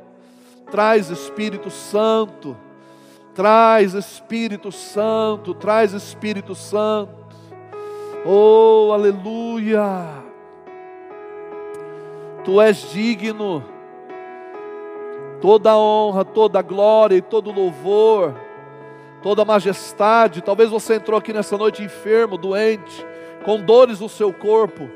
Traz, 0.71 1.11
Espírito 1.11 1.69
Santo. 1.69 2.57
Traz, 3.35 3.93
Espírito 3.93 4.71
Santo. 4.71 5.53
Traz, 5.53 5.93
Espírito 5.93 6.55
Santo 6.55 7.24
Oh, 8.27 8.91
aleluia! 8.91 10.23
Tu 12.43 12.59
és 12.59 12.91
digno, 12.91 13.63
toda 15.39 15.77
honra, 15.77 16.25
toda 16.25 16.59
glória 16.63 17.15
e 17.17 17.21
todo 17.21 17.51
louvor, 17.51 18.33
toda 19.21 19.45
majestade. 19.45 20.41
Talvez 20.41 20.71
você 20.71 20.95
entrou 20.95 21.19
aqui 21.19 21.31
nessa 21.31 21.55
noite 21.55 21.83
enfermo, 21.83 22.35
doente, 22.35 23.05
com 23.43 23.61
dores 23.61 23.99
no 23.99 24.09
seu 24.09 24.33
corpo. 24.33 24.89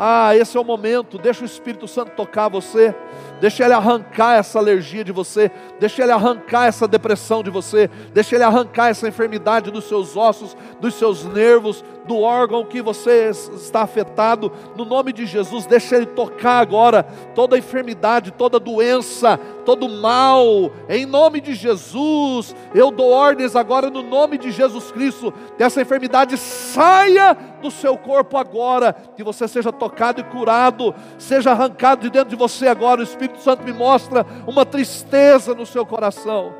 Ah, 0.00 0.36
esse 0.36 0.56
é 0.56 0.60
o 0.60 0.64
momento. 0.64 1.18
Deixa 1.18 1.42
o 1.42 1.46
Espírito 1.46 1.88
Santo 1.88 2.12
tocar 2.12 2.48
você. 2.48 2.94
Deixa 3.40 3.64
ele 3.64 3.74
arrancar 3.74 4.36
essa 4.36 4.58
alergia 4.58 5.02
de 5.02 5.10
você. 5.10 5.50
Deixa 5.80 6.02
ele 6.04 6.12
arrancar 6.12 6.66
essa 6.66 6.86
depressão 6.86 7.42
de 7.42 7.50
você. 7.50 7.90
Deixa 8.14 8.36
ele 8.36 8.44
arrancar 8.44 8.88
essa 8.88 9.08
enfermidade 9.08 9.72
dos 9.72 9.88
seus 9.88 10.16
ossos, 10.16 10.56
dos 10.80 10.94
seus 10.94 11.24
nervos, 11.24 11.84
do 12.06 12.18
órgão 12.20 12.64
que 12.64 12.80
você 12.80 13.30
está 13.30 13.82
afetado. 13.82 14.52
No 14.76 14.84
nome 14.84 15.12
de 15.12 15.26
Jesus, 15.26 15.66
deixa 15.66 15.96
ele 15.96 16.06
tocar 16.06 16.60
agora 16.60 17.04
toda 17.34 17.58
enfermidade, 17.58 18.30
toda 18.30 18.60
doença, 18.60 19.38
todo 19.68 19.86
mal. 19.86 20.72
Em 20.88 21.04
nome 21.04 21.42
de 21.42 21.54
Jesus, 21.54 22.56
eu 22.74 22.90
dou 22.90 23.10
ordens 23.10 23.54
agora 23.54 23.90
no 23.90 24.02
nome 24.02 24.38
de 24.38 24.50
Jesus 24.50 24.90
Cristo. 24.90 25.30
Dessa 25.58 25.82
enfermidade 25.82 26.38
saia 26.38 27.36
do 27.60 27.70
seu 27.70 27.98
corpo 27.98 28.38
agora, 28.38 28.96
que 29.14 29.22
você 29.22 29.46
seja 29.46 29.70
tocado 29.70 30.22
e 30.22 30.24
curado, 30.24 30.94
seja 31.18 31.50
arrancado 31.50 32.00
de 32.00 32.08
dentro 32.08 32.30
de 32.30 32.36
você 32.36 32.66
agora. 32.66 33.00
O 33.00 33.04
Espírito 33.04 33.42
Santo 33.42 33.62
me 33.62 33.74
mostra 33.74 34.24
uma 34.46 34.64
tristeza 34.64 35.54
no 35.54 35.66
seu 35.66 35.84
coração, 35.84 36.54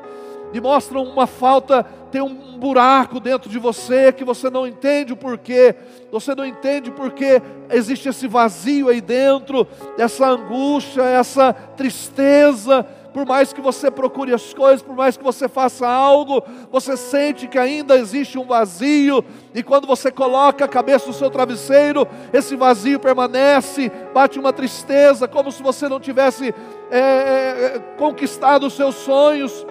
me 0.53 0.61
mostra 0.61 0.99
uma 0.99 1.25
falta, 1.25 1.83
tem 2.11 2.21
um 2.21 2.59
buraco 2.59 3.19
dentro 3.19 3.49
de 3.49 3.57
você 3.57 4.11
que 4.11 4.23
você 4.23 4.51
não 4.51 4.67
entende 4.67 5.13
o 5.13 5.17
porquê, 5.17 5.75
você 6.11 6.35
não 6.35 6.45
entende 6.45 6.91
porque 6.91 7.41
existe 7.71 8.07
esse 8.07 8.27
vazio 8.27 8.87
aí 8.87 9.01
dentro, 9.01 9.67
essa 9.97 10.27
angústia, 10.27 11.01
essa 11.01 11.53
tristeza 11.53 12.85
por 13.13 13.25
mais 13.25 13.51
que 13.51 13.61
você 13.61 13.89
procure 13.89 14.33
as 14.33 14.53
coisas, 14.53 14.81
por 14.81 14.95
mais 14.95 15.17
que 15.17 15.23
você 15.23 15.47
faça 15.47 15.87
algo, 15.87 16.43
você 16.71 16.95
sente 16.95 17.47
que 17.47 17.57
ainda 17.57 17.95
existe 17.95 18.37
um 18.37 18.45
vazio, 18.45 19.23
e 19.53 19.63
quando 19.63 19.87
você 19.87 20.11
coloca 20.11 20.65
a 20.65 20.67
cabeça 20.67 21.07
no 21.07 21.13
seu 21.13 21.29
travesseiro, 21.29 22.07
esse 22.31 22.55
vazio 22.55 22.99
permanece, 22.99 23.91
bate 24.13 24.39
uma 24.39 24.53
tristeza, 24.53 25.27
como 25.27 25.51
se 25.51 25.63
você 25.63 25.89
não 25.89 25.99
tivesse 25.99 26.53
é, 26.91 26.99
é, 26.99 27.79
conquistado 27.97 28.67
os 28.67 28.73
seus 28.73 28.95
sonhos, 28.95 29.65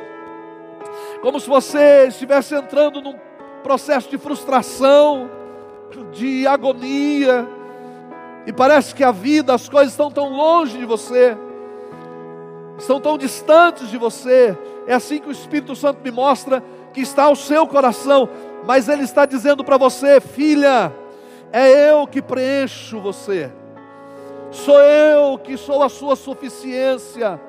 como 1.23 1.39
se 1.39 1.49
você 1.49 2.07
estivesse 2.09 2.55
entrando 2.55 3.01
num 3.01 3.15
processo 3.63 4.09
de 4.09 4.19
frustração, 4.19 5.31
de 6.13 6.47
agonia, 6.47 7.47
e 8.47 8.53
parece 8.53 8.95
que 8.95 9.05
a 9.05 9.13
vida, 9.13 9.55
as 9.55 9.69
coisas 9.69 9.93
estão 9.93 10.11
tão 10.11 10.31
longe 10.31 10.79
de 10.79 10.85
você 10.87 11.37
estão 12.79 13.01
tão 13.01 13.19
distantes 13.19 13.91
de 13.91 13.99
você. 13.99 14.57
É 14.87 14.95
assim 14.95 15.19
que 15.19 15.29
o 15.29 15.33
Espírito 15.33 15.75
Santo 15.77 16.01
me 16.03 16.11
mostra 16.11 16.63
que 16.93 17.01
está 17.01 17.25
ao 17.25 17.37
seu 17.37 17.67
coração, 17.67 18.29
mas 18.65 18.89
ele 18.89 19.03
está 19.03 19.27
dizendo 19.27 19.63
para 19.63 19.77
você, 19.77 20.21
filha, 20.21 20.93
é 21.53 21.91
eu 21.91 22.07
que 22.07 22.23
preencho 22.23 23.01
você. 23.01 23.53
Sou 24.51 24.81
eu 24.81 25.39
que 25.39 25.57
sou 25.57 25.83
a 25.83 25.89
sua 25.89 26.17
suficiência. 26.17 27.41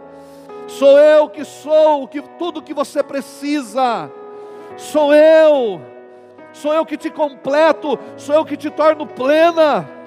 Sou 0.68 1.00
eu 1.00 1.30
que 1.30 1.46
sou 1.46 2.08
que 2.08 2.22
tudo 2.38 2.62
que 2.62 2.74
você 2.74 3.02
precisa. 3.02 4.12
Sou 4.76 5.14
eu. 5.14 5.82
Sou 6.52 6.74
eu 6.74 6.86
que 6.86 6.98
te 6.98 7.12
completo, 7.12 7.98
sou 8.18 8.34
eu 8.34 8.44
que 8.44 8.58
te 8.58 8.72
torno 8.72 9.06
plena 9.06 9.99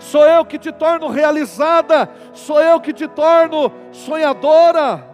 sou 0.00 0.26
eu 0.26 0.44
que 0.44 0.58
te 0.58 0.72
torno 0.72 1.08
realizada, 1.08 2.10
sou 2.32 2.60
eu 2.60 2.80
que 2.80 2.92
te 2.92 3.06
torno 3.06 3.70
sonhadora. 3.92 5.08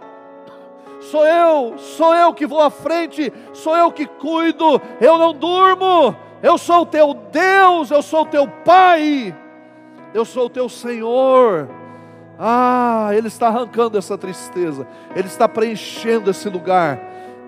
Sou 0.99 1.25
eu, 1.25 1.77
sou 1.77 2.15
eu 2.15 2.33
que 2.33 2.47
vou 2.47 2.61
à 2.61 2.69
frente, 2.71 3.31
sou 3.53 3.75
eu 3.77 3.91
que 3.91 4.05
cuido, 4.07 4.81
eu 4.99 5.17
não 5.17 5.31
durmo, 5.31 6.15
eu 6.41 6.57
sou 6.57 6.81
o 6.81 6.85
teu 6.85 7.13
Deus, 7.13 7.91
eu 7.91 8.01
sou 8.01 8.23
o 8.23 8.25
teu 8.25 8.47
Pai, 8.47 9.35
eu 10.13 10.25
sou 10.25 10.47
o 10.47 10.49
teu 10.49 10.67
Senhor. 10.67 11.69
Ah, 12.39 13.09
Ele 13.13 13.27
está 13.27 13.47
arrancando 13.47 13.97
essa 13.97 14.17
tristeza, 14.17 14.87
Ele 15.15 15.27
está 15.27 15.47
preenchendo 15.47 16.29
esse 16.31 16.49
lugar, 16.49 16.99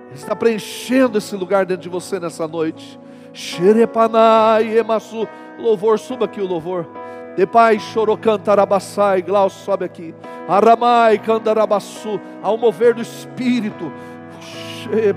Ele 0.08 0.16
está 0.16 0.36
preenchendo 0.36 1.18
esse 1.18 1.36
lugar 1.36 1.66
dentro 1.66 1.84
de 1.84 1.90
você 1.90 2.20
nessa 2.20 2.48
noite. 2.48 3.00
Xerepanai, 3.34 4.78
Emassu, 4.78 5.28
louvor, 5.58 6.00
suba 6.00 6.26
aqui 6.26 6.40
o 6.40 6.48
louvor. 6.48 6.88
De 7.40 7.46
pai 7.46 7.80
chorou 7.80 8.18
cantarabassai, 8.18 9.22
Glaucio 9.22 9.64
sobe 9.64 9.86
aqui. 9.86 10.14
Aramai 10.46 11.18
candarabassu, 11.20 12.20
ao 12.44 12.58
mover 12.58 12.94
do 12.94 13.02
Espírito. 13.02 13.90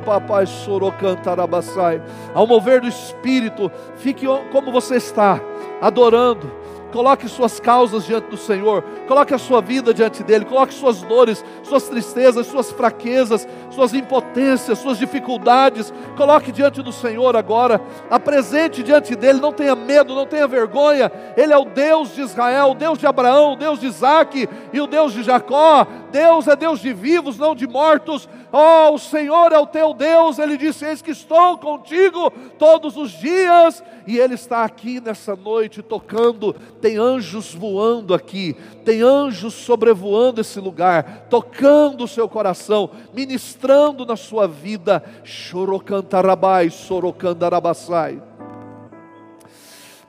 Papai 0.04 0.46
chorou 0.46 0.92
cantarabassai. 0.92 2.00
Ao 2.32 2.46
mover 2.46 2.80
do 2.80 2.86
Espírito, 2.86 3.68
fique 3.96 4.24
como 4.52 4.70
você 4.70 4.98
está, 4.98 5.40
adorando 5.80 6.48
Coloque 6.92 7.26
suas 7.26 7.58
causas 7.58 8.04
diante 8.04 8.28
do 8.28 8.36
Senhor, 8.36 8.84
coloque 9.08 9.32
a 9.32 9.38
sua 9.38 9.62
vida 9.62 9.94
diante 9.94 10.22
dele, 10.22 10.44
coloque 10.44 10.74
suas 10.74 11.00
dores, 11.02 11.42
suas 11.62 11.88
tristezas, 11.88 12.46
suas 12.46 12.70
fraquezas, 12.70 13.48
suas 13.70 13.94
impotências, 13.94 14.78
suas 14.78 14.98
dificuldades, 14.98 15.92
coloque 16.16 16.52
diante 16.52 16.82
do 16.82 16.92
Senhor 16.92 17.34
agora, 17.34 17.80
apresente 18.10 18.82
diante 18.82 19.16
dele, 19.16 19.40
não 19.40 19.52
tenha 19.52 19.74
medo, 19.74 20.14
não 20.14 20.26
tenha 20.26 20.46
vergonha, 20.46 21.10
ele 21.36 21.52
é 21.52 21.56
o 21.56 21.64
Deus 21.64 22.14
de 22.14 22.20
Israel, 22.20 22.72
o 22.72 22.74
Deus 22.74 22.98
de 22.98 23.06
Abraão, 23.06 23.54
o 23.54 23.56
Deus 23.56 23.80
de 23.80 23.86
Isaac 23.86 24.48
e 24.72 24.80
o 24.80 24.86
Deus 24.86 25.14
de 25.14 25.22
Jacó, 25.22 25.86
Deus 26.12 26.46
é 26.46 26.54
Deus 26.54 26.80
de 26.80 26.92
vivos, 26.92 27.38
não 27.38 27.54
de 27.54 27.66
mortos, 27.66 28.28
oh, 28.52 28.94
o 28.94 28.98
Senhor 28.98 29.50
é 29.50 29.58
o 29.58 29.66
teu 29.66 29.94
Deus, 29.94 30.38
ele 30.38 30.58
disse: 30.58 30.84
Eis 30.84 31.00
que 31.00 31.10
estou 31.10 31.56
contigo 31.56 32.30
todos 32.58 32.96
os 32.96 33.10
dias, 33.10 33.82
e 34.06 34.18
ele 34.18 34.34
está 34.34 34.62
aqui 34.62 35.00
nessa 35.00 35.34
noite 35.34 35.82
tocando, 35.82 36.52
tem 36.80 36.98
anjos 36.98 37.54
voando 37.54 38.12
aqui, 38.12 38.54
tem 38.84 39.00
anjos 39.00 39.54
sobrevoando 39.54 40.40
esse 40.40 40.60
lugar, 40.60 41.26
tocando 41.30 42.04
o 42.04 42.08
seu 42.08 42.28
coração, 42.28 42.90
ministrando 43.14 44.04
na 44.04 44.16
sua 44.16 44.46
vida, 44.46 45.02
chorocantarabai, 45.24 46.68
sorocandarabassai. 46.68 48.22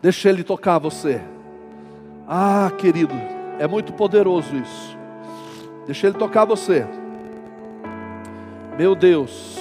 Deixa 0.02 0.28
ele 0.28 0.44
tocar 0.44 0.80
você. 0.80 1.22
Ah, 2.28 2.70
querido, 2.78 3.14
é 3.58 3.66
muito 3.68 3.94
poderoso 3.94 4.54
isso. 4.56 5.03
Deixa 5.86 6.08
ele 6.08 6.18
tocar 6.18 6.46
você. 6.46 6.86
Meu 8.78 8.96
Deus. 8.96 9.58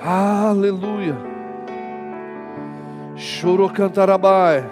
Aleluia. 0.00 1.16
Chorocantarabai. 3.16 4.64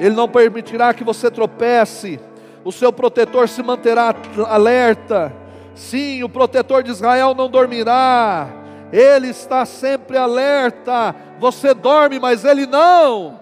Ele 0.00 0.14
não 0.14 0.28
permitirá 0.28 0.94
que 0.94 1.04
você 1.04 1.30
tropece. 1.30 2.18
O 2.64 2.72
seu 2.72 2.90
protetor 2.90 3.46
se 3.48 3.62
manterá 3.62 4.14
alerta. 4.48 5.30
Sim, 5.74 6.22
o 6.22 6.28
protetor 6.28 6.82
de 6.82 6.90
Israel 6.90 7.34
não 7.34 7.50
dormirá. 7.50 8.48
Ele 8.90 9.28
está 9.28 9.66
sempre 9.66 10.16
alerta. 10.16 11.14
Você 11.38 11.74
dorme, 11.74 12.18
mas 12.18 12.42
ele 12.44 12.64
não. 12.64 13.38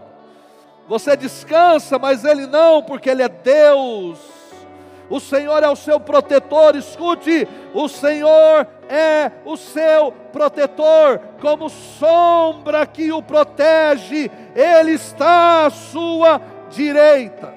Você 0.88 1.16
descansa, 1.16 2.00
mas 2.00 2.24
ele 2.24 2.48
não, 2.48 2.82
porque 2.82 3.08
ele 3.08 3.22
é 3.22 3.28
Deus 3.28 4.41
o 5.12 5.20
Senhor 5.20 5.62
é 5.62 5.68
o 5.68 5.76
seu 5.76 6.00
protetor, 6.00 6.74
escute, 6.74 7.46
o 7.74 7.86
Senhor 7.86 8.66
é 8.88 9.30
o 9.44 9.58
seu 9.58 10.10
protetor, 10.32 11.20
como 11.38 11.68
sombra 11.68 12.86
que 12.86 13.12
o 13.12 13.22
protege, 13.22 14.30
Ele 14.56 14.92
está 14.92 15.66
à 15.66 15.70
sua 15.70 16.40
direita. 16.70 17.52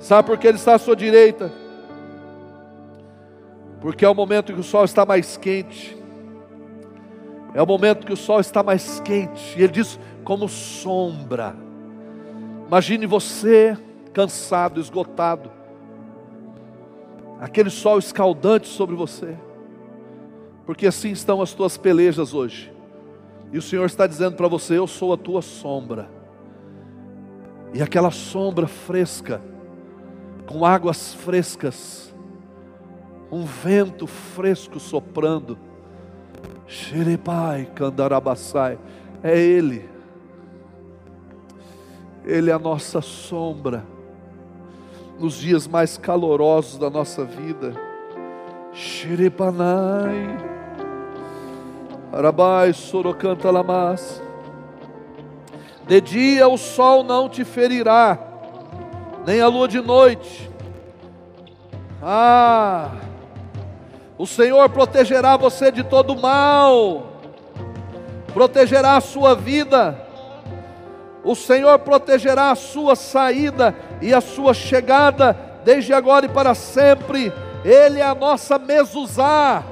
Sabe 0.00 0.26
por 0.26 0.36
que 0.36 0.48
Ele 0.48 0.58
está 0.58 0.74
à 0.74 0.78
sua 0.80 0.96
direita? 0.96 1.52
Porque 3.80 4.04
é 4.04 4.08
o 4.08 4.14
momento 4.16 4.52
que 4.52 4.58
o 4.58 4.64
sol 4.64 4.84
está 4.84 5.06
mais 5.06 5.36
quente, 5.36 5.96
é 7.54 7.62
o 7.62 7.66
momento 7.66 8.04
que 8.04 8.12
o 8.12 8.16
sol 8.16 8.40
está 8.40 8.64
mais 8.64 8.98
quente, 8.98 9.56
e 9.56 9.62
Ele 9.62 9.74
diz, 9.74 9.96
como 10.24 10.48
sombra. 10.48 11.54
Imagine 12.66 13.06
você 13.06 13.78
cansado, 14.12 14.80
esgotado, 14.80 15.50
aquele 17.40 17.70
sol 17.70 17.98
escaldante 17.98 18.68
sobre 18.68 18.94
você, 18.94 19.36
porque 20.66 20.86
assim 20.86 21.10
estão 21.10 21.40
as 21.40 21.52
tuas 21.52 21.76
pelejas 21.76 22.34
hoje, 22.34 22.72
e 23.52 23.58
o 23.58 23.62
Senhor 23.62 23.86
está 23.86 24.06
dizendo 24.06 24.36
para 24.36 24.48
você: 24.48 24.78
Eu 24.78 24.86
sou 24.86 25.12
a 25.12 25.16
tua 25.16 25.42
sombra, 25.42 26.10
e 27.72 27.82
aquela 27.82 28.10
sombra 28.10 28.66
fresca, 28.66 29.40
com 30.46 30.64
águas 30.64 31.14
frescas, 31.14 32.14
um 33.30 33.44
vento 33.44 34.06
fresco 34.06 34.80
soprando, 34.80 35.56
Xerepai, 36.66 37.68
Candarabassai, 37.74 38.78
é 39.22 39.38
Ele, 39.38 39.88
Ele 42.24 42.50
é 42.50 42.52
a 42.52 42.58
nossa 42.58 43.00
sombra 43.00 43.84
nos 45.20 45.34
dias 45.34 45.68
mais 45.68 45.98
calorosos 45.98 46.78
da 46.78 46.88
nossa 46.88 47.24
vida. 47.24 47.74
Xerepanai, 48.72 50.38
Arabai, 52.10 52.72
Sorocanta 52.72 53.50
Lamas. 53.50 54.22
De 55.86 56.00
dia 56.00 56.48
o 56.48 56.56
sol 56.56 57.04
não 57.04 57.28
te 57.28 57.44
ferirá, 57.44 58.18
nem 59.26 59.40
a 59.40 59.48
lua 59.48 59.68
de 59.68 59.80
noite. 59.80 60.50
Ah, 62.02 62.92
o 64.16 64.26
Senhor 64.26 64.70
protegerá 64.70 65.36
você 65.36 65.70
de 65.70 65.82
todo 65.82 66.16
mal, 66.16 67.12
protegerá 68.32 68.96
a 68.96 69.00
sua 69.00 69.34
vida, 69.34 70.09
o 71.22 71.34
Senhor 71.34 71.78
protegerá 71.80 72.50
a 72.50 72.56
sua 72.56 72.96
saída 72.96 73.74
e 74.00 74.14
a 74.14 74.20
sua 74.20 74.54
chegada, 74.54 75.36
desde 75.64 75.92
agora 75.92 76.26
e 76.26 76.28
para 76.28 76.54
sempre. 76.54 77.32
Ele 77.64 78.00
é 78.00 78.04
a 78.04 78.14
nossa 78.14 78.58
mezuzá, 78.58 79.62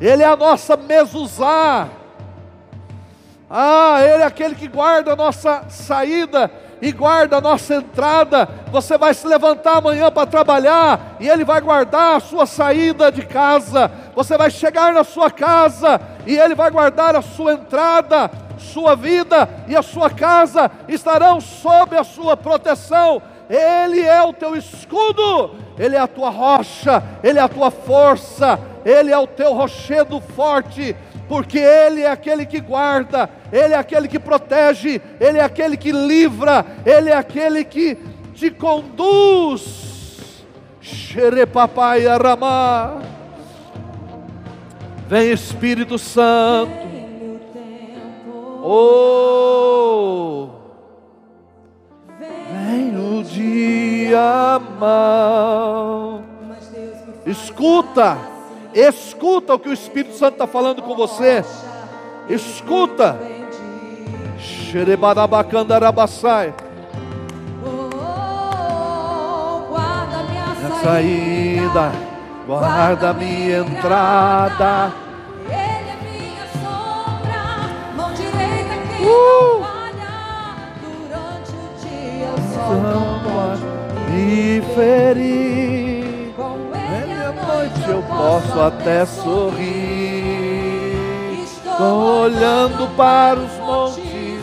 Ele 0.00 0.22
é 0.22 0.26
a 0.26 0.36
nossa 0.36 0.76
mezuzá. 0.76 1.88
Ah, 3.48 4.00
Ele 4.02 4.22
é 4.22 4.26
aquele 4.26 4.54
que 4.54 4.68
guarda 4.68 5.12
a 5.12 5.16
nossa 5.16 5.64
saída 5.68 6.50
e 6.82 6.92
guarda 6.92 7.38
a 7.38 7.40
nossa 7.40 7.76
entrada. 7.76 8.48
Você 8.70 8.98
vai 8.98 9.14
se 9.14 9.26
levantar 9.26 9.78
amanhã 9.78 10.10
para 10.10 10.26
trabalhar 10.26 11.16
e 11.20 11.28
Ele 11.28 11.44
vai 11.44 11.60
guardar 11.60 12.16
a 12.16 12.20
sua 12.20 12.44
saída 12.46 13.10
de 13.10 13.24
casa. 13.24 13.90
Você 14.14 14.36
vai 14.36 14.50
chegar 14.50 14.92
na 14.92 15.04
sua 15.04 15.30
casa 15.30 16.00
e 16.26 16.36
Ele 16.36 16.54
vai 16.54 16.70
guardar 16.70 17.16
a 17.16 17.22
sua 17.22 17.54
entrada. 17.54 18.30
Sua 18.72 18.96
vida 18.96 19.48
e 19.68 19.76
a 19.76 19.82
sua 19.82 20.10
casa 20.10 20.70
estarão 20.88 21.40
sob 21.40 21.96
a 21.96 22.04
sua 22.04 22.36
proteção. 22.36 23.22
Ele 23.48 24.00
é 24.00 24.22
o 24.22 24.32
teu 24.32 24.56
escudo, 24.56 25.54
Ele 25.78 25.96
é 25.96 26.00
a 26.00 26.06
tua 26.06 26.30
rocha, 26.30 27.02
Ele 27.22 27.38
é 27.38 27.42
a 27.42 27.48
tua 27.48 27.70
força, 27.70 28.58
Ele 28.84 29.12
é 29.12 29.18
o 29.18 29.26
teu 29.26 29.52
rochedo 29.52 30.20
forte 30.20 30.96
porque 31.28 31.58
Ele 31.58 32.02
é 32.02 32.10
aquele 32.10 32.44
que 32.44 32.60
guarda, 32.60 33.30
Ele 33.52 33.74
é 33.74 33.76
aquele 33.76 34.08
que 34.08 34.18
protege, 34.18 35.00
Ele 35.20 35.38
é 35.38 35.42
aquele 35.42 35.76
que 35.76 35.92
livra, 35.92 36.64
Ele 36.84 37.10
é 37.10 37.16
aquele 37.16 37.64
que 37.64 37.96
te 38.34 38.50
conduz. 38.50 39.94
Xerepapai 40.80 42.06
Aramá. 42.06 43.00
Vem 45.08 45.30
Espírito 45.30 45.98
Santo. 45.98 46.83
Oh, 48.66 50.48
vem 52.18 52.96
o 52.96 53.22
dia 53.22 54.58
mal. 54.78 56.22
Escuta 57.26 58.34
Escuta 58.74 59.54
o 59.54 59.58
que 59.58 59.68
o 59.68 59.72
Espírito 59.72 60.16
Santo 60.16 60.32
está 60.32 60.48
falando 60.48 60.82
com 60.82 60.96
você. 60.96 61.44
Escuta. 62.28 63.16
Xerebarabacandarabasai. 64.36 66.52
Minha 70.58 70.74
saída, 70.82 71.92
guarda 72.46 73.14
minha 73.14 73.58
entrada. 73.58 75.03
Durante 80.80 81.52
o 81.52 81.68
dia 81.80 82.28
o 82.28 82.74
Não 82.82 83.20
pode 83.20 83.62
me 84.10 84.62
ferir. 84.74 86.32
Com 86.34 86.56
ele 86.74 87.12
à 87.12 87.32
noite 87.32 87.82
eu 87.88 88.02
posso 88.02 88.60
até 88.60 89.04
sorrir. 89.04 90.24
Estou 91.42 92.22
olhando 92.22 92.88
para 92.96 93.38
os 93.38 93.52
montes. 93.58 94.40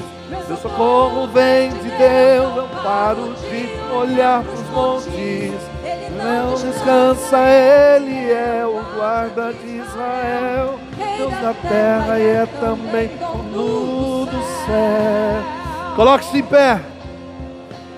Meu 0.48 0.58
socorro 0.58 1.28
vem 1.28 1.70
de 1.70 1.90
Deus. 1.90 2.56
Não 2.56 2.68
paro 2.84 3.34
de 3.34 3.70
olhar 3.96 4.44
para 4.44 4.54
os 4.54 4.70
montes. 4.70 5.72
Não 6.18 6.54
descansa, 6.54 7.38
Ele 7.40 8.32
é 8.32 8.64
o 8.66 8.84
guarda 8.96 9.54
de 9.54 9.78
Israel. 9.78 10.91
Deus 11.18 11.34
da 11.42 11.54
terra 11.54 12.20
e 12.20 12.26
é 12.26 12.46
também 12.60 13.08
dono 13.18 14.26
do 14.26 14.42
céu. 14.66 15.62
Coloque-se 15.96 16.40
em 16.40 16.44
pé. 16.44 16.82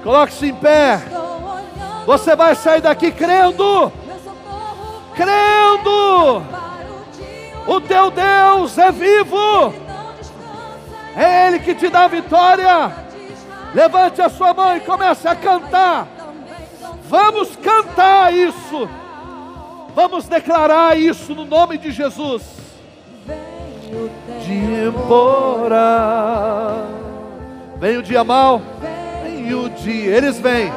Coloque-se 0.04 0.48
em 0.48 0.56
pé. 0.56 1.02
Você 2.06 2.36
vai 2.36 2.56
sair 2.56 2.82
daqui 2.82 3.12
crendo, 3.12 3.92
crendo. 5.16 6.44
o 7.66 7.82
teu 7.82 8.12
Deus 8.12 8.78
é 8.78 8.92
vivo. 8.92 9.74
É 11.16 11.48
Ele 11.48 11.60
que 11.60 11.76
te 11.76 11.90
dá 11.90 12.06
a 12.06 12.08
vitória. 12.08 12.92
Levante 13.74 14.22
a 14.22 14.30
sua 14.30 14.54
mão 14.54 14.76
e 14.76 14.82
comece 14.82 15.28
a 15.28 15.36
cantar. 15.36 16.08
Vamos 17.08 17.56
cantar 17.56 18.34
isso. 18.34 18.90
Vamos 19.96 20.28
declarar 20.28 20.98
isso 20.98 21.34
no 21.34 21.46
nome 21.46 21.78
de 21.78 21.92
Jesus. 21.92 22.63
Dia 24.46 24.86
embora. 24.86 25.84
Vem 27.80 27.98
o 27.98 28.04
dia 28.04 28.24
mal. 28.24 28.62
Vem 29.24 29.54
o 29.54 29.70
dia. 29.70 30.16
Eles 30.18 30.40
vêm. 30.40 30.72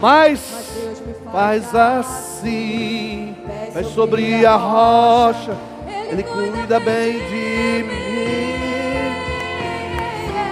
Mas 0.00 0.90
faz 1.32 1.74
assim. 1.74 3.36
Vai 3.72 3.84
sobre 3.84 4.46
a 4.46 4.56
rocha. 4.56 5.56
Ele 6.10 6.22
cuida 6.22 6.80
bem 6.80 7.18
de 7.18 7.84
mim. 7.84 8.08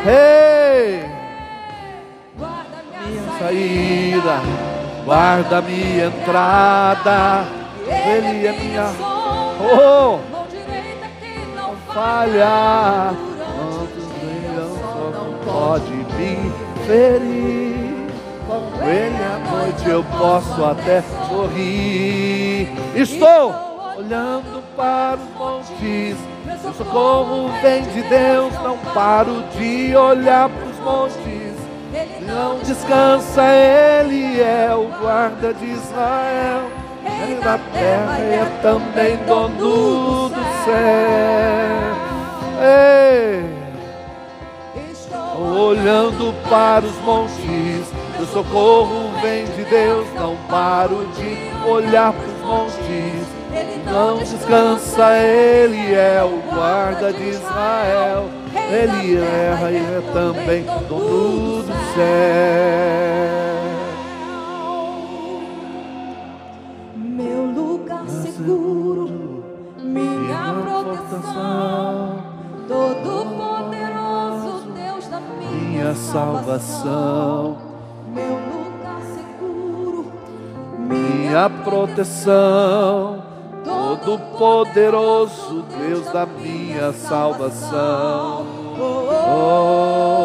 Ei! 0.09 1.05
Guarda 2.38 2.79
minha 2.92 3.38
saída, 3.38 4.40
guarda 5.05 5.62
minha 5.62 6.07
entrada. 6.07 7.44
Ele 7.88 8.46
é 8.46 8.52
minha 8.52 8.87
oh, 9.61 10.18
não 11.96 12.02
falha. 12.02 13.14
Durante 13.56 13.96
Quantos 13.96 14.04
o 14.56 14.78
só 14.78 15.11
não 15.11 15.32
pode 15.44 15.92
me 15.92 16.52
ferir. 16.87 18.06
Com 18.46 18.85
ele 18.85 19.16
à 19.24 19.50
noite 19.50 19.88
eu 19.88 20.04
posso 20.04 20.64
até 20.64 21.02
sorrir. 21.28 22.68
Estou 22.94 23.54
olhando 23.98 24.62
para 24.76 25.16
os 25.16 25.38
montes. 25.38 26.16
Meu 26.44 26.74
socorro 26.74 27.50
vem 27.62 27.82
de 27.82 28.02
Deus. 28.02 28.52
Não 28.62 28.76
paro 28.92 29.42
de 29.59 29.96
olhar 29.96 30.48
para 30.48 30.68
os 30.68 30.78
montes. 30.78 31.56
Não 32.26 32.59
descansa, 32.59 33.42
Ele 33.42 34.40
é 34.40 34.74
o 34.74 34.88
guarda 35.00 35.54
de 35.54 35.64
Israel. 35.64 36.70
Ele 37.22 37.40
da 37.40 37.59
terra 37.72 38.18
e 38.20 38.35
é 38.35 38.59
também 38.61 39.16
dono 39.26 40.28
do 40.28 40.64
céu. 40.64 41.86
Ei, 42.66 43.44
olhando 45.38 46.35
para 46.48 46.85
os 46.85 46.96
montes, 47.02 47.92
o 48.20 48.26
socorro 48.26 49.11
vem 49.20 49.44
de 49.44 49.64
Deus. 49.64 50.07
Não 50.14 50.37
paro 50.48 51.07
de 51.16 51.68
olhar 51.68 52.12
para 52.12 52.26
os 52.26 52.40
montes. 52.42 53.37
Ele 53.52 53.83
Não 53.85 54.18
descansa, 54.18 55.16
Ele 55.16 55.94
é 55.94 56.22
o 56.22 56.42
guarda 56.52 57.12
de 57.12 57.29
Israel. 57.29 58.29
Ele 58.71 59.17
erra 59.17 59.71
e 59.71 59.77
é 59.77 60.02
também 60.12 60.64
dono 60.88 61.62
do 61.62 61.73
céu. 61.94 63.46
Meu 66.96 67.46
lugar 67.46 68.06
seguro, 68.08 69.44
minha 69.83 70.54
proteção, 70.83 71.96
minha 75.87 75.94
salvação, 75.94 77.58
Meu 78.12 78.24
lugar 78.24 79.00
seguro, 79.14 80.12
minha 80.78 81.48
proteção, 81.48 83.22
todo 83.64 84.18
poderoso 84.37 85.64
Deus 85.78 86.10
da 86.10 86.26
minha 86.26 86.92
salvação. 86.92 88.44
oh, 88.76 88.82
Oh, 88.82 89.08
oh, 89.08 90.15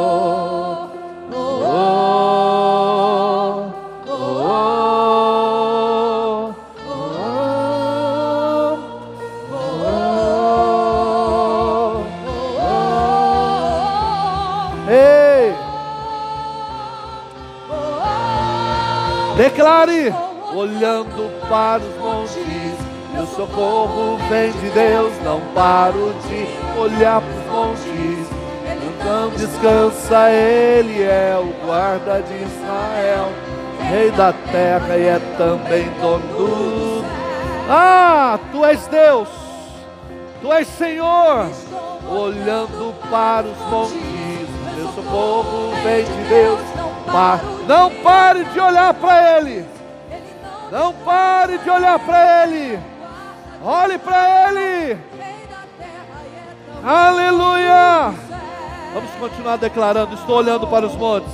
declare, 19.85 20.13
olhando 20.53 21.31
para 21.47 21.81
os 21.81 21.97
montes, 21.97 22.77
meu 23.13 23.25
socorro 23.27 24.17
vem 24.29 24.51
de 24.51 24.69
Deus, 24.69 25.13
não 25.23 25.41
paro 25.53 26.13
de 26.27 26.79
olhar 26.79 27.21
para 27.21 27.39
os 27.39 27.45
montes. 27.51 28.41
Não 29.03 29.29
descansa, 29.31 30.29
Ele 30.29 31.01
é 31.01 31.35
o 31.37 31.65
guarda 31.65 32.21
de 32.21 32.33
Israel, 32.35 33.29
Rei 33.89 34.11
da 34.11 34.31
terra 34.51 34.95
e 34.95 35.05
é 35.07 35.19
também 35.37 35.89
dono. 35.99 37.03
Ah, 37.67 38.39
Tu 38.51 38.63
és 38.63 38.87
Deus, 38.87 39.27
Tu 40.41 40.53
és 40.53 40.67
Senhor, 40.67 41.49
olhando 42.09 42.93
para 43.09 43.47
os 43.47 43.57
montes, 43.71 44.49
meu 44.75 44.87
socorro 44.93 45.73
vem 45.83 46.05
de 46.05 46.29
Deus. 46.29 46.70
Pa- 47.11 47.39
Não 47.67 47.89
pare 48.03 48.43
de 48.45 48.59
olhar 48.59 48.93
para 48.93 49.37
Ele. 49.37 49.65
Não 50.71 50.93
pare 50.93 51.57
de 51.57 51.69
olhar 51.69 51.99
para 51.99 52.43
Ele. 52.47 52.79
Olhe 53.63 53.97
para 53.97 54.49
Ele. 54.49 54.97
Aleluia. 56.83 58.13
Vamos 58.93 59.11
continuar 59.19 59.57
declarando. 59.57 60.15
Estou 60.15 60.37
olhando 60.37 60.67
para 60.67 60.85
os 60.87 60.95
montes. 60.95 61.31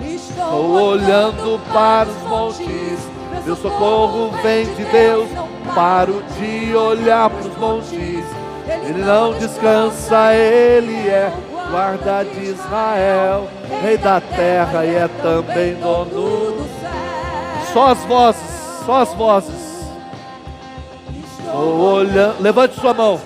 Estou 0.00 0.70
olhando 0.70 1.60
para 1.72 2.08
os 2.08 2.22
montes. 2.28 2.98
Meu 3.44 3.56
socorro 3.56 4.30
vem 4.42 4.64
de 4.74 4.84
Deus. 4.84 5.28
Paro 5.74 6.22
de 6.38 6.74
olhar 6.74 7.28
para 7.28 7.48
os 7.48 7.56
montes. 7.58 8.24
Ele 8.66 9.04
não 9.04 9.34
descansa, 9.34 10.32
Ele 10.34 11.08
é 11.08 11.30
guarda 11.74 12.22
de 12.22 12.50
Israel, 12.50 13.48
Rei 13.82 13.98
da 13.98 14.20
terra 14.20 14.86
e 14.86 14.94
é 14.94 15.08
também 15.20 15.74
dono. 15.74 16.64
Só 17.72 17.88
as 17.88 17.98
vozes, 18.04 18.42
só 18.86 19.00
as 19.00 19.12
vozes. 19.14 19.90
Estou 21.36 21.80
olhando, 21.80 22.40
levante 22.40 22.78
sua 22.78 22.94
mão. 22.94 23.20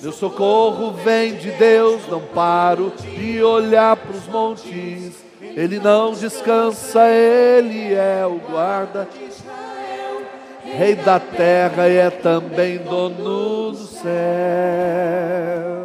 Meu 0.00 0.12
socorro 0.12 0.92
vem 0.92 1.34
de 1.34 1.50
Deus, 1.50 2.00
não 2.08 2.22
paro 2.22 2.90
de 2.98 3.42
olhar 3.42 3.96
para 3.96 4.16
os 4.16 4.26
montes. 4.26 5.22
Ele 5.42 5.78
não 5.78 6.12
descansa, 6.12 7.06
Ele 7.06 7.92
é 7.92 8.24
o 8.24 8.40
guarda, 8.50 9.06
Rei 10.64 10.94
da 10.94 11.20
terra 11.20 11.86
e 11.86 11.98
é 11.98 12.08
também 12.08 12.78
dono 12.78 13.72
do 13.72 13.76
céu. 13.76 15.79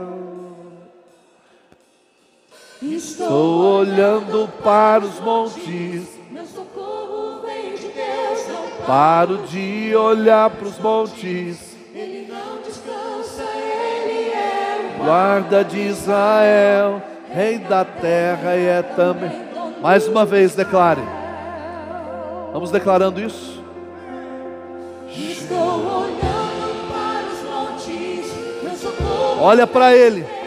Estou 2.94 3.80
olhando 3.80 4.48
para 4.64 5.04
os 5.04 5.20
montes, 5.20 6.04
Meu 6.30 6.46
socorro 6.46 7.42
vem 7.44 7.74
de 7.74 7.88
Deus, 7.88 8.48
não 8.48 8.86
paro 8.86 9.38
de 9.48 9.96
olhar 9.96 10.50
para 10.52 10.68
os 10.68 10.78
montes. 10.78 11.76
Ele 11.94 12.28
não 12.30 12.62
descansa, 12.62 13.44
Ele 13.56 14.30
é 14.30 14.98
o 15.00 15.04
guarda 15.04 15.64
de 15.64 15.80
Israel, 15.80 17.02
rei 17.34 17.58
da 17.58 17.84
terra 17.84 18.56
e 18.56 18.66
é 18.66 18.84
também. 18.84 19.32
Mais 19.82 20.08
uma 20.08 20.26
vez 20.26 20.54
declare. 20.54 21.02
Vamos 22.54 22.70
declarando 22.70 23.20
isso? 23.20 23.64
Estou 25.10 25.58
olhando 25.58 26.88
para 26.92 27.28
os 27.34 27.42
montes, 27.50 28.34
meu 28.62 28.76
socorro 28.76 29.42
Olha 29.42 29.66
para 29.66 29.96
ele. 29.96 30.45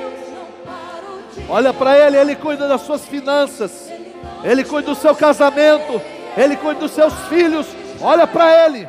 Olha 1.48 1.72
para 1.72 1.98
ele, 1.98 2.16
ele 2.16 2.36
cuida 2.36 2.68
das 2.68 2.82
suas 2.82 3.04
finanças. 3.06 3.90
Ele 4.44 4.62
cuida 4.64 4.88
do 4.88 4.94
seu 4.94 5.14
casamento, 5.14 6.00
ele 6.36 6.56
cuida 6.56 6.80
dos 6.80 6.92
seus 6.92 7.14
filhos. 7.28 7.66
Olha 8.00 8.26
para 8.26 8.66
ele. 8.66 8.88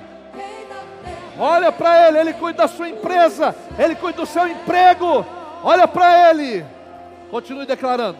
Olha 1.40 1.72
para 1.72 2.08
ele, 2.08 2.20
ele 2.20 2.34
cuida 2.34 2.64
da 2.64 2.68
sua 2.68 2.90
empresa, 2.90 3.56
ele 3.78 3.96
cuida 3.96 4.18
do 4.18 4.26
seu 4.26 4.46
emprego. 4.48 5.26
Olha 5.64 5.88
para 5.88 6.30
ele. 6.30 6.66
Continue 7.32 7.66
declarando. 7.66 8.18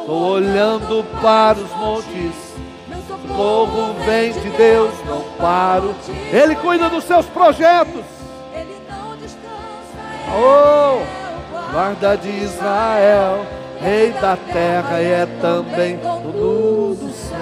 Estou 0.00 0.32
olhando 0.32 1.04
para 1.22 1.58
os 1.58 1.70
montes. 1.76 2.50
Socorro 3.06 3.94
vem 4.04 4.32
de 4.32 4.50
Deus, 4.50 4.92
não 5.06 5.22
paro. 5.38 5.94
Ele 6.32 6.54
cuida 6.56 6.88
dos 6.88 7.04
seus 7.04 7.26
projetos. 7.26 8.04
Ele 8.54 8.76
não 8.88 9.16
descansa, 9.16 9.40
Oh, 10.32 11.02
guarda 11.72 12.16
de 12.16 12.28
Israel, 12.28 13.46
rei 13.80 14.12
da 14.12 14.36
terra 14.36 15.02
e 15.02 15.06
é 15.06 15.26
também 15.40 15.96
dono 15.96 16.94
do 16.94 17.10
céu. 17.10 17.38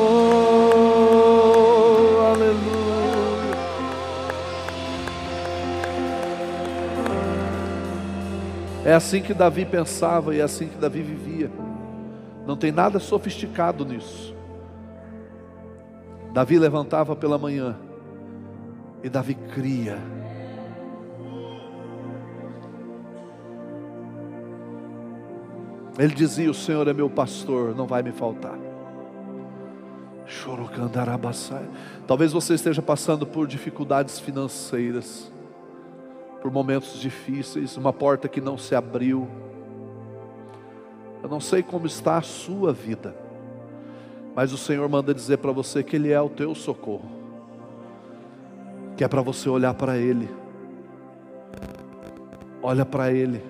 aleluia. 2.19 2.61
É 8.85 8.93
assim 8.93 9.21
que 9.21 9.33
Davi 9.33 9.65
pensava 9.65 10.35
e 10.35 10.39
é 10.39 10.43
assim 10.43 10.67
que 10.67 10.77
Davi 10.77 11.01
vivia. 11.01 11.49
Não 12.45 12.55
tem 12.55 12.71
nada 12.71 12.99
sofisticado 12.99 13.83
nisso. 13.85 14.35
Davi 16.33 16.59
levantava 16.59 17.15
pela 17.15 17.37
manhã 17.37 17.77
e 19.03 19.09
Davi 19.09 19.35
cria. 19.35 19.97
Ele 25.97 26.13
dizia: 26.13 26.49
O 26.49 26.53
Senhor 26.53 26.87
é 26.87 26.93
meu 26.93 27.09
pastor, 27.09 27.75
não 27.75 27.85
vai 27.85 28.01
me 28.01 28.11
faltar. 28.11 28.57
Chorocandarabassai. 30.25 31.67
Talvez 32.07 32.31
você 32.31 32.53
esteja 32.53 32.81
passando 32.81 33.25
por 33.25 33.47
dificuldades 33.47 34.19
financeiras, 34.19 35.31
por 36.41 36.51
momentos 36.51 36.99
difíceis, 36.99 37.75
uma 37.75 37.91
porta 37.91 38.27
que 38.29 38.39
não 38.39 38.57
se 38.57 38.73
abriu. 38.73 39.27
Eu 41.21 41.29
não 41.29 41.39
sei 41.39 41.61
como 41.61 41.85
está 41.85 42.17
a 42.17 42.21
sua 42.21 42.73
vida, 42.73 43.15
mas 44.33 44.51
o 44.51 44.57
Senhor 44.57 44.87
manda 44.89 45.13
dizer 45.13 45.37
para 45.37 45.51
você 45.51 45.83
que 45.83 45.95
Ele 45.95 46.11
é 46.11 46.19
o 46.19 46.29
teu 46.29 46.55
socorro, 46.55 47.20
que 49.01 49.05
é 49.05 49.07
para 49.07 49.23
você 49.23 49.49
olhar 49.49 49.73
para 49.73 49.97
Ele, 49.97 50.29
olha 52.61 52.85
para 52.85 53.11
Ele, 53.11 53.43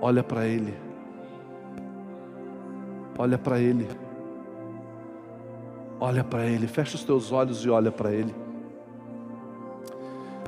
olha 0.00 0.22
para 0.22 0.46
Ele, 0.46 0.72
olha 3.18 3.36
para 3.36 3.58
Ele, 3.58 3.88
olha 5.98 6.22
para 6.22 6.46
Ele, 6.46 6.68
fecha 6.68 6.94
os 6.94 7.02
teus 7.02 7.32
olhos 7.32 7.64
e 7.64 7.68
olha 7.68 7.90
para 7.90 8.12
Ele, 8.12 8.32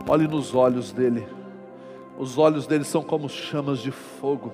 olhe 0.07 0.29
nos 0.29 0.55
olhos 0.55 0.93
dEle, 0.93 1.27
os 2.17 2.39
olhos 2.39 2.65
dele 2.65 2.85
são 2.85 3.03
como 3.03 3.29
chamas 3.29 3.81
de 3.81 3.91
fogo. 3.91 4.53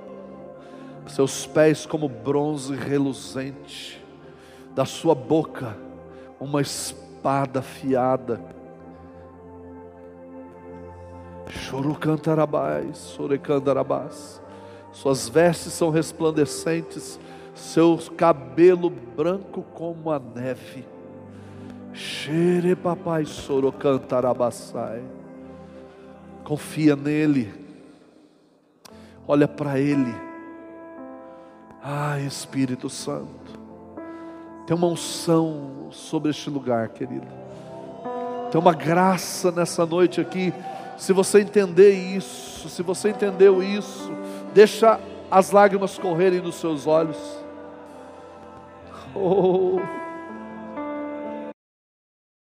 Seus 1.09 1.45
pés 1.45 1.85
como 1.85 2.09
bronze 2.09 2.75
reluzente, 2.75 4.03
da 4.75 4.87
sua 4.87 5.15
boca 5.15 5.77
uma 6.41 6.63
espada 6.63 7.04
afiada. 7.25 8.41
Chorucantarabás, 11.49 12.99
sorecandarabás. 12.99 14.43
Suas 14.93 15.29
vestes 15.29 15.73
são 15.73 15.91
resplandecentes, 15.91 17.19
seu 17.55 17.99
cabelo 18.17 18.91
branco 18.91 19.63
como 19.75 20.11
a 20.11 20.19
neve. 20.19 20.85
Xerepapai 21.93 23.25
sorocantarabassai. 23.25 25.03
Confia 26.45 26.95
nele. 26.95 27.53
Olha 29.27 29.49
para 29.49 29.79
ele. 29.79 30.15
Ah, 31.83 32.19
Espírito 32.19 32.89
Santo, 32.89 33.61
tem 34.67 34.77
uma 34.77 34.87
unção 34.87 35.89
sobre 35.91 36.31
este 36.31 36.49
lugar, 36.49 36.89
querido. 36.89 37.27
Tem 38.51 38.61
uma 38.61 38.73
graça 38.73 39.51
nessa 39.51 39.85
noite 39.85 40.21
aqui. 40.21 40.53
Se 40.97 41.13
você 41.13 41.41
entender 41.41 41.91
isso, 41.91 42.69
se 42.69 42.83
você 42.83 43.11
entendeu 43.11 43.63
isso, 43.63 44.11
deixa 44.55 44.99
as 45.31 45.51
lágrimas 45.51 45.99
correrem 45.99 46.41
nos 46.41 46.55
seus 46.55 46.87
olhos. 46.87 47.19
Oh, 49.15 49.81